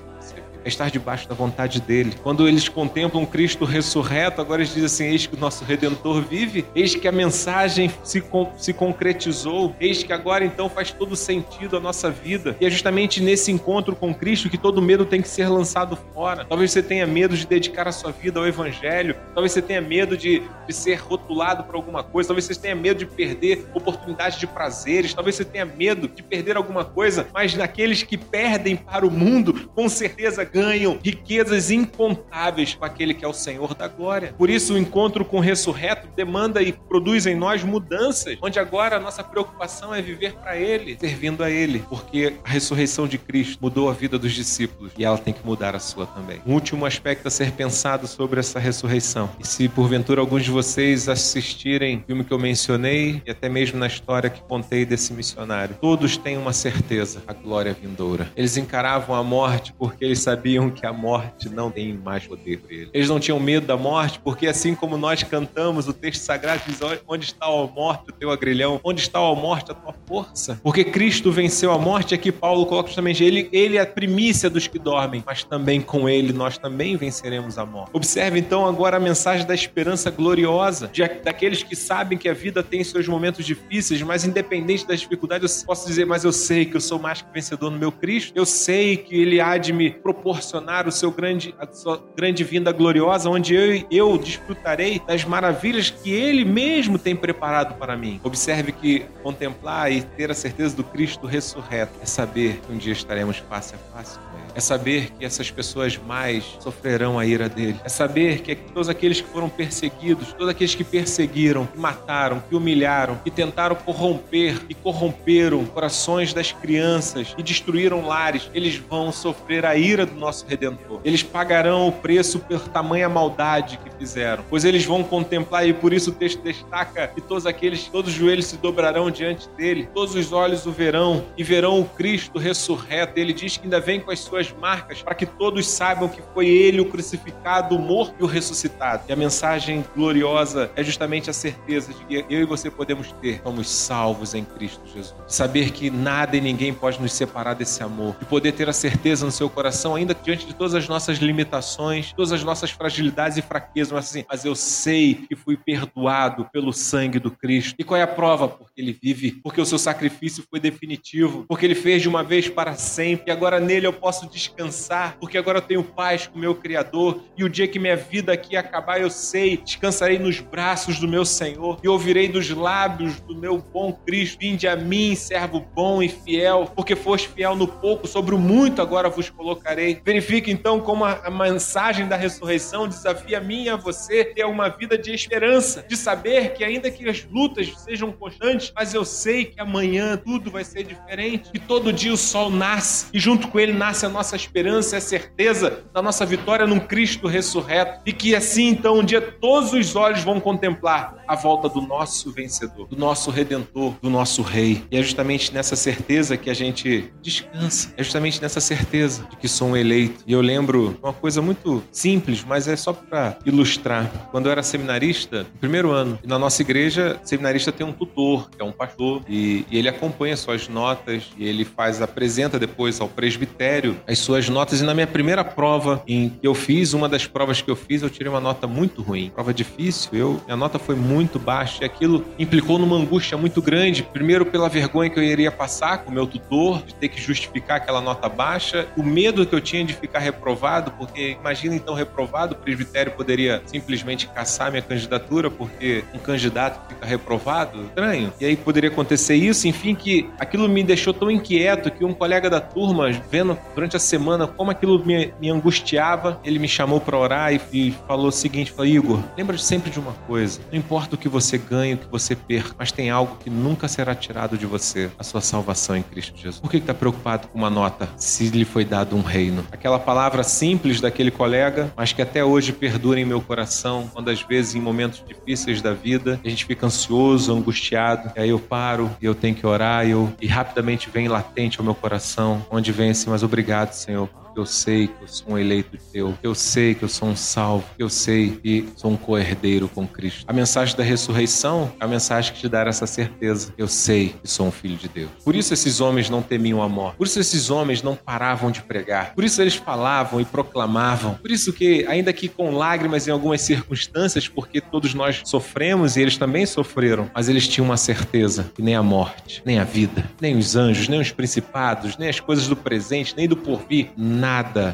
é 0.64 0.68
estar 0.68 0.90
debaixo 0.90 1.28
da 1.28 1.36
vontade 1.36 1.82
dele. 1.82 2.14
Quando 2.24 2.48
eles 2.48 2.68
contemplam 2.70 3.26
Cristo 3.26 3.66
ressurreto, 3.66 4.42
agora 4.42 4.62
eles 4.62 4.74
dizem 4.74 4.86
assim: 4.86 5.06
Eis 5.06 5.28
que 5.28 5.36
o 5.36 5.40
nosso 5.40 5.64
Redentor 5.64 6.22
vive, 6.22 6.66
eis 6.76 6.96
que 6.96 7.08
a 7.08 7.12
mensagem 7.12 7.92
se, 8.04 8.22
con 8.22 8.52
se 8.58 8.74
concretizou, 8.74 9.76
eis 9.80 10.04
que 10.04 10.14
agora 10.14 10.46
então 10.46 10.70
faz 10.70 10.92
todo 10.92 11.16
sentido 11.16 11.78
a 11.78 11.80
nossa 11.80 12.10
vida. 12.10 12.56
E 12.60 12.66
é 12.66 12.70
justamente 12.70 13.22
nesse 13.22 13.52
encontro 13.52 13.96
com 13.96 14.14
Cristo 14.14 14.50
que 14.50 14.58
todo 14.58 14.82
medo 14.82 15.06
tem 15.06 15.22
que 15.22 15.28
ser 15.28 15.48
lançado 15.48 15.98
fora. 16.14 16.46
Talvez 16.46 16.72
você 16.72 16.84
tenha 16.84 17.08
medo 17.08 17.36
de 17.36 17.46
dedicar 17.46 17.88
a 17.88 17.92
sua 17.92 18.12
vida 18.12 18.40
ao 18.40 18.48
Evangelho, 18.48 19.16
talvez 19.34 19.52
você 19.52 19.62
tenha 19.62 19.82
medo 19.82 20.18
de, 20.18 20.42
de 20.68 20.74
ser 20.74 20.96
rotulado 20.96 21.64
por 21.64 21.76
alguma 21.76 22.04
coisa, 22.04 22.28
talvez 22.30 22.46
você 22.46 22.56
tenha 22.56 22.76
medo 22.76 23.00
de 23.00 23.06
perder 23.06 23.66
oportunidades 23.74 24.40
de 24.40 24.48
prazeres, 24.48 25.14
talvez 25.14 25.36
você 25.36 25.46
tenha 25.46 25.66
medo 25.66 26.08
de 26.08 26.24
perder 26.24 26.58
alguma 26.58 26.86
coisa, 26.86 27.28
mas 27.34 27.56
naqueles 27.56 28.04
que 28.04 28.18
perdem 28.18 28.76
para 28.76 29.06
o 29.06 29.12
mundo, 29.12 29.70
com 29.76 29.88
certeza 29.90 30.46
ganham 30.54 31.00
riquezas 31.04 31.72
incontáveis 31.72 32.74
com 32.74 32.86
aquele 32.86 33.14
que 33.14 33.26
é 33.26 33.28
o 33.28 33.34
Senhor 33.34 33.74
da 33.74 33.88
glória. 33.88 34.34
Por 34.38 34.50
isso, 34.50 34.74
o 34.74 34.78
encontro 34.78 35.24
com 35.24 35.38
o 35.38 35.42
ressurreto 35.42 36.08
demanda 36.16 36.62
e 36.62 36.72
produz 36.72 37.26
em 37.26 37.36
nós 37.36 37.64
mudanças, 37.64 38.38
onde 38.42 38.60
agora 38.60 38.98
a 38.98 39.00
nossa 39.00 39.24
preocupação 39.24 39.94
é 39.94 40.02
viver 40.02 40.34
para 40.34 40.58
Ele, 40.58 40.98
servindo 41.00 41.44
a 41.44 41.50
Ele, 41.50 41.84
porque 41.90 42.34
a 42.44 42.50
ressurreição 42.50 43.08
de 43.08 43.18
Cristo 43.18 43.58
mudou 43.62 43.90
a 43.90 43.94
vida 43.94 44.18
dos 44.20 44.34
discípulos 44.34 44.92
e 44.98 45.04
ela 45.04 45.18
tem 45.18 45.34
que 45.34 45.46
mudar 45.46 45.76
a 45.76 45.80
sua 45.80 46.06
também. 46.06 46.42
Um 46.46 46.54
último 46.54 46.86
aspecto 46.86 47.28
a 47.28 47.32
ser 47.32 47.52
pensado 47.52 48.08
sobre 48.08 48.40
essa 48.40 48.60
ressurreição. 48.60 49.30
E 49.40 49.48
se 49.48 49.68
porventura 49.70 50.22
alguns 50.22 50.44
de 50.44 50.52
vocês 50.52 51.08
assistirem 51.08 51.98
o 51.98 52.04
filme 52.06 52.24
que 52.24 52.32
eu 52.32 52.40
mencionei 52.40 53.22
e 53.26 53.32
até 53.32 53.48
mesmo 53.50 53.80
na 53.80 53.88
história 53.88 54.30
que 54.30 54.42
contei 54.42 54.86
desse 54.86 55.14
missionário, 55.14 55.76
todos 55.80 56.18
têm 56.18 56.38
uma 56.38 56.54
certeza: 56.54 57.24
a 57.28 57.34
glória 57.34 57.74
vindoura. 57.74 58.30
Eles 58.36 58.58
encaravam 58.58 59.16
a 59.16 59.24
morte 59.24 59.74
porque 59.78 60.04
eles 60.04 60.20
sabiam 60.20 60.41
sabiam 60.42 60.72
que 60.72 60.88
a 60.88 60.92
morte 60.92 61.50
não 61.50 61.70
tem 61.70 61.94
mais 61.94 62.26
poder 62.26 62.58
por 62.58 62.72
eles. 62.72 62.90
Eles 62.92 63.08
não 63.08 63.20
tinham 63.20 63.40
medo 63.40 63.68
da 63.68 63.78
morte, 63.78 64.20
porque 64.20 64.48
assim 64.48 64.74
como 64.74 64.98
nós 64.98 65.22
cantamos, 65.22 65.88
o 65.88 65.94
texto 65.94 66.22
sagrado 66.22 66.64
diz: 66.66 66.80
Onde 67.08 67.26
está 67.26 67.46
a 67.46 67.68
morte, 67.68 68.10
o 68.10 68.12
teu 68.12 68.32
agrilhão? 68.32 68.80
Onde 68.84 69.02
está 69.02 69.20
a 69.20 69.36
morte, 69.36 69.72
a 69.72 69.76
tua 69.76 69.94
força? 70.08 70.60
Porque 70.64 70.84
Cristo 70.84 71.32
venceu 71.32 71.72
a 71.72 71.78
morte, 71.78 72.16
aqui 72.16 72.32
Paulo 72.32 72.66
coloca 72.66 72.88
justamente 72.88 73.24
ele, 73.24 73.50
ele 73.52 73.78
é 73.78 73.82
a 73.82 73.86
primícia 73.86 74.50
dos 74.50 74.66
que 74.66 74.80
dormem, 74.80 75.24
mas 75.24 75.44
também 75.44 75.80
com 75.80 76.10
ele 76.10 76.34
nós 76.34 76.58
também 76.58 76.98
venceremos 76.98 77.60
a 77.60 77.66
morte. 77.66 77.92
Observe 77.94 78.40
então 78.40 78.66
agora 78.66 78.98
a 78.98 79.00
mensagem 79.00 79.46
da 79.46 79.54
esperança 79.54 80.10
gloriosa, 80.10 80.88
de, 80.88 81.08
daqueles 81.24 81.62
que 81.62 81.76
sabem 81.76 82.18
que 82.18 82.28
a 82.28 82.34
vida 82.34 82.64
tem 82.64 82.84
seus 82.84 83.08
momentos 83.08 83.46
difíceis, 83.46 84.02
mas 84.02 84.26
independente 84.26 84.88
das 84.88 85.02
dificuldades, 85.02 85.62
eu 85.62 85.68
posso 85.68 85.86
dizer, 85.86 86.06
mas 86.06 86.24
eu 86.24 86.32
sei 86.32 86.66
que 86.66 86.76
eu 86.76 86.82
sou 86.82 86.98
mais 86.98 87.22
que 87.22 87.32
vencedor 87.32 87.70
no 87.70 87.78
meu 87.78 87.92
Cristo, 87.92 88.34
eu 88.36 88.46
sei 88.46 88.98
que 88.98 89.16
ele 89.16 89.40
há 89.40 89.58
de 89.58 89.72
me 89.72 89.92
proporcionar 89.92 90.31
proporcionar 90.32 90.88
o 90.88 90.92
seu 90.92 91.12
grande, 91.12 91.54
a 91.60 91.68
sua 91.68 92.02
grande 92.16 92.44
vinda 92.44 92.72
gloriosa, 92.72 93.30
onde 93.30 93.54
eu, 93.54 93.86
eu 93.92 94.18
desfrutarei 94.18 95.02
das 95.06 95.26
maravilhas 95.26 95.90
que 95.90 96.12
Ele 96.12 96.46
mesmo 96.46 96.98
tem 96.98 97.16
preparado 97.16 97.76
para 97.76 97.98
mim. 97.98 98.20
Observe 98.24 98.72
que 98.72 99.06
contemplar 99.22 99.92
e 99.92 100.02
ter 100.02 100.32
a 100.32 100.34
certeza 100.34 100.76
do 100.76 100.84
Cristo 100.84 101.28
ressurreto 101.28 101.92
é 102.02 102.06
saber 102.06 102.62
que 102.66 102.72
um 102.72 102.78
dia 102.78 102.94
estaremos 102.94 103.38
face 103.38 103.76
a 103.76 103.78
face 103.78 104.18
com 104.18 104.38
Ele. 104.38 104.52
É 104.56 104.60
saber 104.60 105.12
que 105.12 105.26
essas 105.26 105.50
pessoas 105.50 105.98
mais 105.98 106.44
sofrerão 106.60 107.18
a 107.18 107.26
ira 107.26 107.48
dele. 107.48 107.80
É 107.84 107.90
saber 107.90 108.42
que 108.42 108.56
todos 108.56 108.90
aqueles 108.90 109.22
que 109.22 109.28
foram 109.28 109.50
perseguidos, 109.50 110.34
todos 110.34 110.50
aqueles 110.50 110.76
que 110.76 110.84
perseguiram, 110.84 111.66
que 111.66 111.78
mataram, 111.78 112.42
que 112.50 112.56
humilharam, 112.56 113.18
que 113.24 113.32
tentaram 113.32 113.76
corromper 113.76 114.62
e 114.70 114.74
corromperam 114.74 115.66
corações 115.66 116.34
das 116.34 116.52
crianças 116.52 117.34
e 117.38 117.44
destruíram 117.44 118.06
lares, 118.06 118.50
eles 118.54 118.76
vão 118.76 119.12
sofrer 119.12 119.66
a 119.66 119.76
ira 119.76 120.06
do 120.06 120.20
nosso 120.22 120.46
Redentor. 120.46 121.02
Eles 121.04 121.24
pagarão 121.24 121.88
o 121.88 121.92
preço 121.92 122.40
por 122.40 122.68
tamanha 122.70 123.10
maldade 123.10 123.78
que 123.78 123.90
fizeram, 123.98 124.44
pois 124.50 124.64
eles 124.64 124.86
vão 124.86 125.04
contemplar, 125.04 125.68
e 125.68 125.74
por 125.74 125.92
isso 125.92 126.12
o 126.12 126.14
texto 126.14 126.42
destaca 126.42 127.08
que 127.08 127.20
todos 127.20 127.46
aqueles, 127.46 127.88
todos 127.88 128.12
os 128.12 128.18
joelhos 128.18 128.46
se 128.46 128.58
dobrarão 128.58 129.10
diante 129.10 129.50
dele, 129.50 129.90
todos 129.94 130.16
os 130.16 130.32
olhos 130.32 130.66
o 130.66 130.72
verão 130.72 131.26
e 131.38 131.44
verão 131.44 131.82
o 131.82 131.86
Cristo 131.86 132.38
ressurreto. 132.38 133.20
Ele 133.20 133.34
diz 133.34 133.58
que 133.58 133.64
ainda 133.64 133.80
vem 133.80 134.00
com 134.00 134.12
as 134.12 134.20
suas 134.20 134.54
marcas 134.54 135.02
para 135.02 135.16
que 135.16 135.26
todos 135.26 135.68
saibam 135.68 136.08
que 136.08 136.22
foi 136.34 136.48
ele 136.48 136.80
o 136.80 136.86
crucificado, 136.86 137.76
o 137.76 137.80
morto 137.80 138.16
e 138.20 138.24
o 138.24 138.28
ressuscitado. 138.28 139.04
E 139.10 139.14
a 139.14 139.16
mensagem 139.16 139.84
gloriosa 139.96 140.72
é 140.76 140.84
justamente 140.84 141.30
a 141.30 141.34
certeza 141.34 141.94
de 141.94 142.06
que 142.06 142.26
eu 142.30 142.42
e 142.42 142.46
você 142.46 142.70
podemos 142.70 143.12
ter, 143.14 143.42
somos 143.44 143.70
salvos 143.70 144.36
em 144.36 144.44
Cristo 144.44 144.82
Jesus. 144.86 145.16
Saber 145.28 145.72
que 145.72 145.90
nada 145.90 146.38
e 146.38 146.42
ninguém 146.42 146.74
pode 146.74 147.02
nos 147.02 147.14
separar 147.14 147.56
desse 147.56 147.82
amor. 147.82 148.16
E 148.22 148.26
poder 148.26 148.52
ter 148.52 148.70
a 148.70 148.74
certeza 148.74 149.26
no 149.26 149.32
seu 149.32 149.50
coração, 149.50 149.96
ainda 149.96 150.11
diante 150.14 150.46
de 150.46 150.54
todas 150.54 150.76
as 150.76 150.88
nossas 150.88 151.18
limitações, 151.18 152.14
todas 152.14 152.32
as 152.32 152.44
nossas 152.44 152.72
fragilidades 152.72 153.38
e 153.38 153.42
fraquezas, 153.42 153.92
mas 153.92 154.10
assim, 154.10 154.26
mas 154.30 154.46
eu 154.46 154.56
sei 154.56 155.14
que 155.14 155.36
fui 155.36 155.58
perdoado 155.58 156.46
pelo 156.52 156.74
sangue 156.74 157.20
do 157.20 157.32
Cristo. 157.32 157.76
E 157.78 157.84
qual 157.84 158.00
é 158.00 158.04
a 158.04 158.08
prova? 158.08 158.48
Porque 158.48 158.82
ele 158.82 158.98
vive, 159.02 159.40
porque 159.44 159.62
o 159.62 159.66
seu 159.66 159.78
sacrifício 159.78 160.44
foi 160.50 160.60
definitivo, 160.60 161.46
porque 161.48 161.66
ele 161.66 161.76
fez 161.76 162.02
de 162.02 162.10
uma 162.10 162.24
vez 162.24 162.50
para 162.50 162.74
sempre, 162.76 163.26
e 163.28 163.32
agora 163.32 163.60
nele 163.60 163.88
eu 163.88 163.94
posso 163.94 164.30
descansar, 164.30 165.18
porque 165.20 165.38
agora 165.38 165.60
eu 165.60 165.62
tenho 165.62 165.84
paz 165.84 166.28
com 166.28 166.38
o 166.38 166.42
meu 166.42 166.56
Criador, 166.56 167.22
e 167.38 167.44
o 167.44 167.50
dia 167.50 167.68
que 167.68 167.80
minha 167.80 167.96
vida 167.96 168.34
aqui 168.34 168.56
acabar, 168.56 169.00
eu 169.00 169.10
sei, 169.10 169.58
descansarei 169.58 170.20
nos 170.20 170.40
braços 170.40 171.00
do 171.00 171.08
meu 171.08 171.26
Senhor, 171.26 171.80
e 171.84 171.88
ouvirei 171.88 172.28
dos 172.28 172.50
lábios 172.50 173.20
do 173.22 173.36
meu 173.36 173.58
bom 173.58 173.94
Cristo, 173.94 174.40
vinde 174.40 174.68
a 174.68 174.76
mim, 174.76 175.16
servo 175.16 175.60
bom 175.60 176.02
e 176.02 176.10
fiel, 176.10 176.72
porque 176.76 176.96
foste 176.96 177.30
fiel 177.30 177.56
no 177.56 177.68
pouco, 177.68 178.08
sobre 178.08 178.36
o 178.36 178.38
muito 178.38 178.82
agora 178.82 179.10
vos 179.10 179.30
colocarei. 179.30 180.01
Verifique 180.04 180.52
então 180.52 180.80
como 180.80 181.06
a, 181.06 181.30
mensagem 181.30 182.08
da 182.08 182.16
ressurreição 182.16 182.88
desafia 182.88 183.38
a 183.38 183.42
mim 183.42 183.64
e 183.64 183.70
a 183.70 183.76
você 183.76 184.26
ter 184.26 184.46
uma 184.46 184.70
vida 184.70 184.98
de 184.98 185.14
esperança, 185.14 185.86
de 185.88 185.96
saber 185.96 186.54
que 186.54 186.64
ainda 186.64 186.92
que 186.92 187.08
as 187.10 187.26
lutas 187.26 187.74
sejam 187.78 188.12
constantes, 188.12 188.72
mas 188.76 188.94
eu 188.94 189.04
sei 189.04 189.46
que 189.46 189.60
amanhã 189.60 190.18
tudo 190.18 190.52
vai 190.52 190.64
ser 190.64 190.84
diferente, 190.84 191.52
que 191.52 191.60
todo 191.60 191.92
dia 191.94 192.14
o 192.14 192.18
sol 192.18 192.50
nasce 192.50 193.08
e 193.14 193.20
junto 193.20 193.48
com 193.48 193.60
ele 193.60 193.74
nasce 193.74 194.06
a 194.06 194.10
nossa 194.10 194.36
esperança 194.36 194.98
a 194.98 195.02
certeza 195.02 195.84
da 195.94 196.02
nossa 196.02 196.26
vitória 196.26 196.68
num 196.68 196.80
Cristo 196.80 197.28
ressurreto, 197.28 198.02
e 198.06 198.14
que 198.14 198.36
assim 198.36 198.68
então 198.68 199.00
um 199.00 199.04
dia 199.04 199.22
todos 199.22 199.74
os 199.74 199.96
olhos 199.96 200.24
vão 200.24 200.40
contemplar 200.40 201.24
a 201.28 201.36
volta 201.36 201.70
do 201.70 201.82
nosso 201.82 202.32
vencedor, 202.32 202.88
do 202.88 202.98
nosso 202.98 203.32
redentor, 203.32 203.94
do 204.02 204.10
nosso 204.10 204.42
rei. 204.42 204.84
E 204.92 204.98
é 204.98 205.02
justamente 205.02 205.54
nessa 205.54 205.76
certeza 205.76 206.36
que 206.36 206.50
a 206.50 206.54
gente 206.54 207.12
descansa. 207.22 207.94
É 207.96 208.04
justamente 208.04 208.42
nessa 208.42 208.60
certeza 208.60 209.26
de 209.30 209.38
que 209.38 209.48
um 209.64 209.76
eleito. 209.82 210.24
E 210.26 210.34
eu 210.34 210.42
lembro 210.42 210.98
uma 211.02 211.14
coisa 211.14 211.42
muito 211.42 211.84
simples, 211.92 212.44
mas 212.44 212.68
é 212.68 212.76
só 212.76 212.94
para 212.94 213.38
ilustrar. 213.46 214.10
Quando 214.32 214.46
eu 214.46 214.52
era 214.52 214.64
seminarista, 214.64 215.46
primeiro 215.60 215.92
ano, 215.92 216.18
na 216.24 216.38
nossa 216.38 216.62
igreja, 216.62 217.20
seminarista 217.24 217.72
tem 217.72 217.86
um 217.86 217.92
tutor, 217.92 218.50
que 218.50 218.62
é 218.62 218.66
um 218.66 218.72
pastor, 218.72 219.22
e, 219.28 219.66
e 219.70 219.78
ele 219.78 219.90
acompanha 219.90 220.36
suas 220.38 220.68
notas, 220.68 221.30
e 221.38 221.46
ele 221.46 221.66
faz, 221.66 222.02
apresenta 222.02 222.60
depois 222.60 223.00
ao 223.00 223.08
presbitério 223.08 223.98
as 224.08 224.20
suas 224.20 224.50
notas. 224.50 224.82
E 224.82 224.84
na 224.84 224.94
minha 224.94 225.08
primeira 225.08 225.44
prova 225.44 226.04
em 226.08 226.30
que 226.30 226.48
eu 226.48 226.54
fiz, 226.54 226.94
uma 226.94 227.10
das 227.10 227.26
provas 227.26 227.62
que 227.62 227.70
eu 227.70 227.76
fiz, 227.76 228.02
eu 228.02 228.10
tirei 228.10 228.32
uma 228.32 228.40
nota 228.40 228.68
muito 228.68 229.02
ruim. 229.02 229.32
Prova 229.34 229.54
difícil, 229.54 230.10
eu, 230.14 230.42
minha 230.46 230.58
nota 230.58 230.78
foi 230.78 230.96
muito 230.96 231.40
baixa, 231.40 231.84
e 231.84 231.86
aquilo 231.86 232.26
implicou 232.38 232.78
numa 232.78 232.96
angústia 232.96 233.38
muito 233.38 233.62
grande. 233.62 234.04
Primeiro, 234.04 234.46
pela 234.46 234.70
vergonha 234.70 235.10
que 235.10 235.20
eu 235.20 235.24
iria 235.24 235.52
passar 235.52 236.00
com 236.00 236.12
o 236.12 236.14
meu 236.14 236.28
tutor, 236.28 236.84
de 236.84 236.94
ter 236.96 237.10
que 237.10 237.22
justificar 237.22 237.78
aquela 237.78 238.02
nota 238.02 238.28
baixa, 238.28 238.88
o 238.98 239.04
medo 239.04 239.46
que 239.46 239.56
eu 239.56 239.62
tinha 239.62 239.71
de 239.86 239.94
ficar 239.94 240.20
reprovado, 240.20 240.92
porque 240.92 241.38
imagina 241.40 241.76
então 241.76 241.94
reprovado, 241.94 242.54
o 242.54 242.58
presbitério 242.58 243.14
poderia 243.14 243.62
simplesmente 243.66 244.28
caçar 244.28 244.70
minha 244.70 244.82
candidatura, 244.82 245.50
porque 245.50 246.04
um 246.14 246.20
candidato 246.20 246.80
fica 246.90 247.06
reprovado, 247.06 247.84
estranho. 247.86 248.34
E 248.40 248.46
aí 248.46 248.56
poderia 248.56 248.90
acontecer 248.90 249.36
isso, 249.36 249.68
enfim, 249.68 249.96
que 249.96 250.30
aquilo 250.40 250.68
me 250.68 250.84
deixou 250.84 251.14
tão 251.14 251.32
inquieto 251.32 251.90
que 251.90 252.04
um 252.04 252.14
colega 252.14 252.50
da 252.50 252.60
turma, 252.60 253.10
vendo 253.32 253.58
durante 253.74 253.96
a 253.96 254.00
semana 254.00 254.46
como 254.46 254.72
aquilo 254.72 255.04
me, 255.06 255.34
me 255.40 255.50
angustiava, 255.50 256.40
ele 256.44 256.60
me 256.60 256.68
chamou 256.68 257.00
para 257.00 257.18
orar 257.18 257.54
e, 257.54 257.62
e, 257.72 257.92
falou 258.08 258.28
o 258.28 258.32
seguinte: 258.32 258.72
falou, 258.72 258.88
Igor, 258.88 259.20
lembra 259.38 259.58
sempre 259.58 259.90
de 259.90 260.00
uma 260.00 260.14
coisa, 260.28 260.60
não 260.72 260.78
importa 260.78 261.16
o 261.16 261.18
que 261.18 261.30
você 261.30 261.58
ganhe, 261.58 261.94
o 261.94 261.98
que 261.98 262.08
você 262.08 262.36
perca, 262.36 262.76
mas 262.78 262.92
tem 262.92 263.10
algo 263.10 263.38
que 263.38 263.50
nunca 263.50 263.88
será 263.88 264.14
tirado 264.14 264.58
de 264.58 264.66
você, 264.66 265.10
a 265.18 265.24
sua 265.24 265.42
salvação 265.42 265.96
em 265.96 266.04
Cristo 266.04 266.38
Jesus. 266.38 266.60
Por 266.60 266.70
que 266.70 266.78
está 266.78 266.94
preocupado 266.94 267.48
com 267.48 267.58
uma 267.58 267.70
nota 267.70 268.10
se 268.18 268.50
lhe 268.50 268.66
foi 268.66 268.84
dado 268.84 269.16
um 269.16 269.22
reino? 269.22 269.61
Aquela 269.72 270.00
palavra 270.00 270.44
simples 270.44 271.02
daquele 271.02 271.32
colega, 271.32 271.92
mas 271.96 272.14
que 272.14 272.22
até 272.22 272.44
hoje 272.44 272.72
perdura 272.72 273.20
em 273.20 273.26
meu 273.26 273.42
coração, 273.42 274.10
quando 274.14 274.30
às 274.30 274.42
vezes 274.42 274.76
em 274.76 274.82
momentos 274.82 275.24
difíceis 275.28 275.82
da 275.82 275.94
vida 275.94 276.40
a 276.44 276.50
gente 276.50 276.66
fica 276.66 276.86
ansioso, 276.86 277.54
angustiado, 277.54 278.32
e 278.36 278.40
aí 278.40 278.50
eu 278.50 278.60
paro 278.60 279.10
e 279.22 279.26
eu 279.26 279.36
tenho 279.36 279.56
que 279.56 279.66
orar 279.66 280.06
e, 280.06 280.12
eu, 280.12 280.32
e 280.42 280.48
rapidamente 280.48 281.10
vem 281.10 281.28
latente 281.28 281.80
ao 281.80 281.86
meu 281.86 281.96
coração, 281.96 282.66
onde 282.70 282.92
vem 282.92 283.12
assim, 283.12 283.30
mas 283.30 283.44
obrigado, 283.44 283.94
Senhor, 283.94 284.30
eu 284.62 284.66
sei 284.66 285.08
que 285.08 285.24
eu 285.24 285.28
sou 285.28 285.54
um 285.54 285.58
eleito 285.58 285.98
teu, 286.14 286.38
eu 286.44 286.54
sei 286.54 286.94
que 286.94 287.04
eu 287.04 287.10
sou 287.10 287.30
um 287.30 287.36
salvo, 287.36 287.84
eu 287.98 288.10
sei 288.10 288.52
que 288.52 288.88
sou 288.96 289.12
um 289.12 289.18
co-herdeiro 289.18 289.88
com 289.88 290.08
Cristo. 290.08 290.46
A 290.48 290.54
mensagem 290.54 290.96
da 290.96 291.04
ressurreição 291.04 291.92
é 292.00 292.06
a 292.06 292.08
mensagem 292.08 292.54
que 292.54 292.60
te 292.60 292.70
dá 292.70 292.82
essa 292.82 293.08
certeza. 293.08 293.74
Eu 293.78 293.88
sei 293.88 294.36
que 294.42 294.48
sou 294.48 294.68
um 294.68 294.72
filho 294.72 294.98
de 294.98 295.08
Deus. 295.08 295.32
Por 295.44 295.56
isso 295.56 295.74
esses 295.74 296.00
homens 296.00 296.30
não 296.30 296.44
temiam 296.44 296.82
a 296.82 296.88
morte. 296.88 297.18
Por 297.18 297.26
isso 297.26 297.40
esses 297.40 297.72
homens 297.72 298.04
não 298.04 298.16
paravam 298.16 298.70
de 298.70 298.84
pregar. 298.84 299.34
Por 299.34 299.44
isso 299.44 299.60
eles 299.62 299.76
falavam 299.76 300.40
e 300.40 300.46
proclamavam. 300.46 301.34
Por 301.36 301.50
isso 301.50 301.74
que, 301.74 302.06
ainda 302.08 302.32
que 302.32 302.48
com 302.48 302.72
lágrimas 302.72 303.28
em 303.28 303.32
algumas 303.32 303.62
circunstâncias, 303.62 304.48
porque 304.48 304.80
todos 304.80 305.16
nós 305.16 305.42
sofremos 305.44 306.18
e 306.18 306.22
eles 306.22 306.38
também 306.38 306.68
sofreram, 306.68 307.32
mas 307.34 307.50
eles 307.50 307.68
tinham 307.68 307.86
uma 307.86 307.98
certeza 307.98 308.72
que 308.76 308.82
nem 308.82 308.94
a 308.94 309.02
morte, 309.02 309.64
nem 309.66 309.80
a 309.80 309.84
vida, 309.84 310.24
nem 310.40 310.56
os 310.56 310.76
anjos, 310.76 311.08
nem 311.08 311.20
os 311.20 311.32
principados, 311.32 312.16
nem 312.18 312.30
as 312.30 312.40
coisas 312.40 312.68
do 312.68 312.76
presente, 312.76 313.34
nem 313.36 313.48
do 313.48 313.58
porvir, 313.58 314.12
nada 314.16 314.51